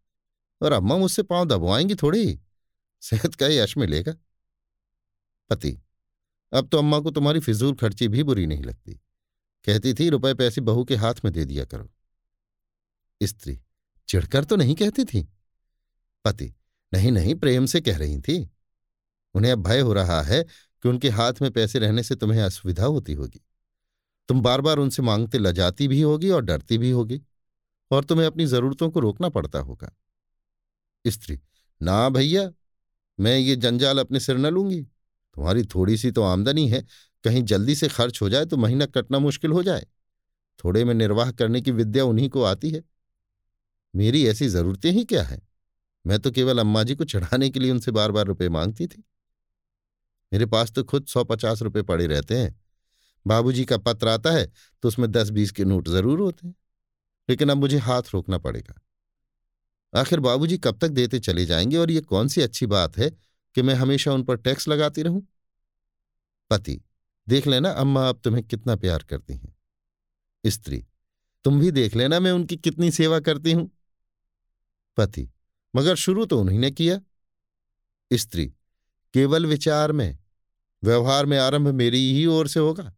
और 0.61 0.71
अम्मा 0.71 0.97
मुझसे 0.97 1.23
पाँव 1.23 1.45
दबवाएँगी 1.45 1.95
थोड़ी 1.95 2.39
सेहत 3.01 3.35
का 3.35 3.47
यश 3.47 3.77
मिलेगा। 3.77 4.13
पति, 5.49 5.81
अब 6.53 6.67
तो 6.67 6.77
अम्मा 6.77 6.99
को 6.99 7.11
तुम्हारी 7.11 7.39
फिजूल 7.39 7.75
खर्ची 7.75 8.07
भी 8.07 8.23
बुरी 8.23 8.45
नहीं 8.45 8.63
लगती। 8.63 8.93
कहती 9.65 9.93
थी, 9.93 10.09
रुपए 10.09 10.33
पैसे 10.33 10.61
बहू 10.61 10.83
के 10.85 10.95
हाथ 10.95 11.15
में 11.25 11.33
दे 11.33 11.45
दिया 11.45 11.65
करो। 11.65 11.91
स्त्री 13.21 13.59
चिढ़कर 14.09 14.43
तो 14.43 14.55
नहीं 14.55 14.75
कहती 14.75 15.03
थी। 15.05 15.21
पति, 16.25 16.53
नहीं 16.91 17.11
नहीं, 17.11 17.35
प्रेम 17.35 17.65
से 17.65 17.81
कह 17.81 17.97
रही 17.97 18.19
थी। 18.19 18.49
उन्हें 19.35 19.51
अब 19.51 19.63
भय 19.63 19.79
हो 19.79 19.93
रहा 19.93 20.21
है 20.21 20.43
कि 20.43 20.89
उनके 20.89 21.09
हाथ 21.09 21.33
में 21.41 21.51
पैसे 21.51 21.79
रहने 21.79 22.03
से 22.03 22.15
तुम्हें 22.15 22.41
असुविधा 22.41 22.85
होती 22.85 23.13
होगी। 23.13 23.41
तुम 24.29 24.41
बार 24.41 24.61
बार 24.61 24.77
उनसे 24.77 25.01
मांगते 25.01 25.37
लजाती 25.37 25.87
भी 25.87 26.01
होगी 26.01 26.29
और 26.29 26.41
डरती 26.41 26.77
भी 26.77 26.91
होगी, 26.91 27.21
और 27.91 28.03
तुम्हें 28.03 28.27
अपनी 28.27 28.45
जरूरतों 28.45 28.89
को 28.89 28.99
रोकना 28.99 29.29
पड़ता 29.29 29.59
होगा। 29.59 29.91
स्त्री, 31.07 31.39
ना 31.81 32.09
भैया, 32.09 32.51
मैं 33.19 33.37
ये 33.37 33.55
जंजाल 33.55 33.99
अपने 33.99 34.19
सिर 34.19 34.37
न 34.37 34.45
लूँगी। 34.45 34.81
तुम्हारी 34.81 35.63
थोड़ी 35.65 35.97
सी 35.97 36.11
तो 36.11 36.23
आमदनी 36.23 36.67
है, 36.69 36.85
कहीं 37.23 37.43
जल्दी 37.43 37.75
से 37.75 37.87
खर्च 37.87 38.21
हो 38.21 38.29
जाए 38.29 38.45
तो 38.45 38.57
महीना 38.57 38.85
कटना 38.85 39.19
मुश्किल 39.19 39.51
हो 39.51 39.63
जाए। 39.63 39.85
थोड़े 40.63 40.83
में 40.85 40.93
निर्वाह 40.93 41.31
करने 41.31 41.61
की 41.61 41.71
विद्या 41.71 42.03
उन्हीं 42.03 42.29
को 42.29 42.43
आती 42.43 42.69
है। 42.69 42.83
मेरी 43.95 44.25
ऐसी 44.27 44.49
जरूरतें 44.49 44.91
ही 44.91 45.03
क्या 45.05 45.23
है? 45.23 45.41
मैं 46.05 46.19
तो 46.19 46.31
केवल 46.31 46.59
अम्मा 46.59 46.83
जी 46.83 46.95
को 46.95 47.03
चढ़ाने 47.03 47.49
के 47.49 47.59
लिए 47.59 47.71
उनसे 47.71 47.91
बार 47.91 48.11
बार 48.11 48.25
रुपए 48.25 48.49
मांगती 48.49 48.87
थी। 48.87 49.03
मेरे 50.31 50.45
पास 50.45 50.71
तो 50.71 50.83
खुद 50.83 51.05
सौ 51.05 51.23
पचास 51.23 51.61
रुपये 51.61 51.83
पड़े 51.83 52.07
रहते 52.07 52.37
हैं। 52.37 52.55
बाबूजी 53.25 53.65
का 53.65 53.77
पत्र 53.77 54.07
आता 54.07 54.31
है 54.31 54.45
तो 54.83 54.87
उसमें 54.87 55.11
दस 55.11 55.29
बीस 55.29 55.51
के 55.51 55.65
नोट 55.65 55.87
ज़रूर 55.87 56.19
होते 56.19 56.47
हैं। 56.47 56.55
लेकिन 57.29 57.49
अब 57.49 57.57
मुझे 57.57 57.77
हाथ 57.77 58.13
रोकना 58.13 58.37
पड़ेगा। 58.37 58.81
आखिर 59.93 60.19
बाबूजी 60.19 60.57
कब 60.57 60.77
तक 60.77 60.89
देते 60.89 61.19
चले 61.19 61.45
जाएँगे 61.45 61.77
और 61.77 61.91
ये 61.91 62.01
कौन 62.01 62.27
सी 62.27 62.41
अच्छी 62.41 62.65
बात 62.65 62.97
है 62.97 63.09
कि 63.55 63.61
मैं 63.61 63.73
हमेशा 63.73 64.13
उन 64.13 64.23
पर 64.23 64.37
टैक्स 64.37 64.67
लगाती 64.67 65.01
रहूँ? 65.01 65.27
पति, 66.49 66.81
देख 67.27 67.47
लेना 67.47 67.69
अम्मा 67.71 68.07
अब 68.09 68.19
तुम्हें 68.23 68.43
कितना 68.43 68.75
प्यार 68.75 69.03
करती 69.03 69.33
हैं। 69.33 69.55
स्त्री, 70.43 70.83
तुम 71.45 71.59
भी 71.59 71.71
देख 71.71 71.95
लेना 71.95 72.19
मैं 72.19 72.31
उनकी 72.31 72.57
कितनी 72.57 72.91
सेवा 72.91 73.19
करती 73.19 73.51
हूँ। 73.51 73.69
पति, 74.97 75.29
मगर 75.75 75.95
शुरू 75.95 76.25
तो 76.25 76.39
उन्हीं 76.41 76.59
ने 76.59 76.71
किया। 76.71 76.99
स्त्री, 78.13 78.45
केवल 79.13 79.45
विचार 79.45 79.91
में, 79.91 80.17
व्यवहार 80.83 81.25
में 81.25 81.37
आरंभ 81.37 81.67
मेरी 81.67 82.13
ही 82.13 82.25
ओर 82.25 82.47
से 82.47 82.59
होगा। 82.59 82.93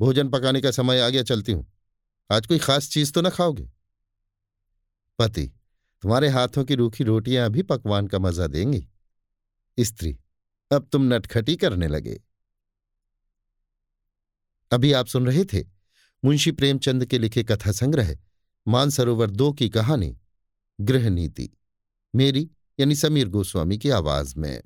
भोजन 0.00 0.28
पकाने 0.28 0.60
का 0.60 0.70
समय 0.70 1.00
आ 1.00 1.08
गया, 1.08 1.22
चलती 1.22 1.52
हूँ। 1.52 1.72
आज 2.32 2.46
कोई 2.46 2.58
खास 2.58 2.88
चीज़ 2.88 3.12
तो 3.12 3.20
ना 3.20 3.30
खाओगे। 3.30 3.70
पति, 5.18 5.46
तुम्हारे 6.02 6.28
हाथों 6.28 6.64
की 6.64 6.74
रूखी 6.74 7.04
रोटियाँ 7.04 7.46
अभी 7.46 7.62
पकवान 7.62 8.06
का 8.06 8.18
मज़ा 8.18 8.46
देंगी। 8.46 8.88
स्त्री, 9.80 10.18
अब 10.72 10.88
तुम 10.92 11.14
नटखटी 11.14 11.56
करने 11.56 11.88
लगे। 11.88 12.20
अभी 14.70 14.92
आप 14.92 15.06
सुन 15.06 15.26
रहे 15.26 15.44
थे 15.44 15.64
मुंशी 16.24 16.52
प्रेमचंद 16.52 17.06
के 17.06 17.18
लिखे 17.18 17.44
कथा 17.44 17.72
संग्रह 17.72 18.16
मानसरोवर 18.68 19.30
दो 19.30 19.52
की 19.52 19.68
कहानी। 19.68 20.18
गृह 20.80 21.10
नीति 21.10 21.50
मेरी 22.14 22.50
यानी 22.80 22.94
समीर 22.94 23.28
गोस्वामी 23.28 23.78
की 23.78 23.90
आवाज़ 23.90 24.34
में। 24.38 24.62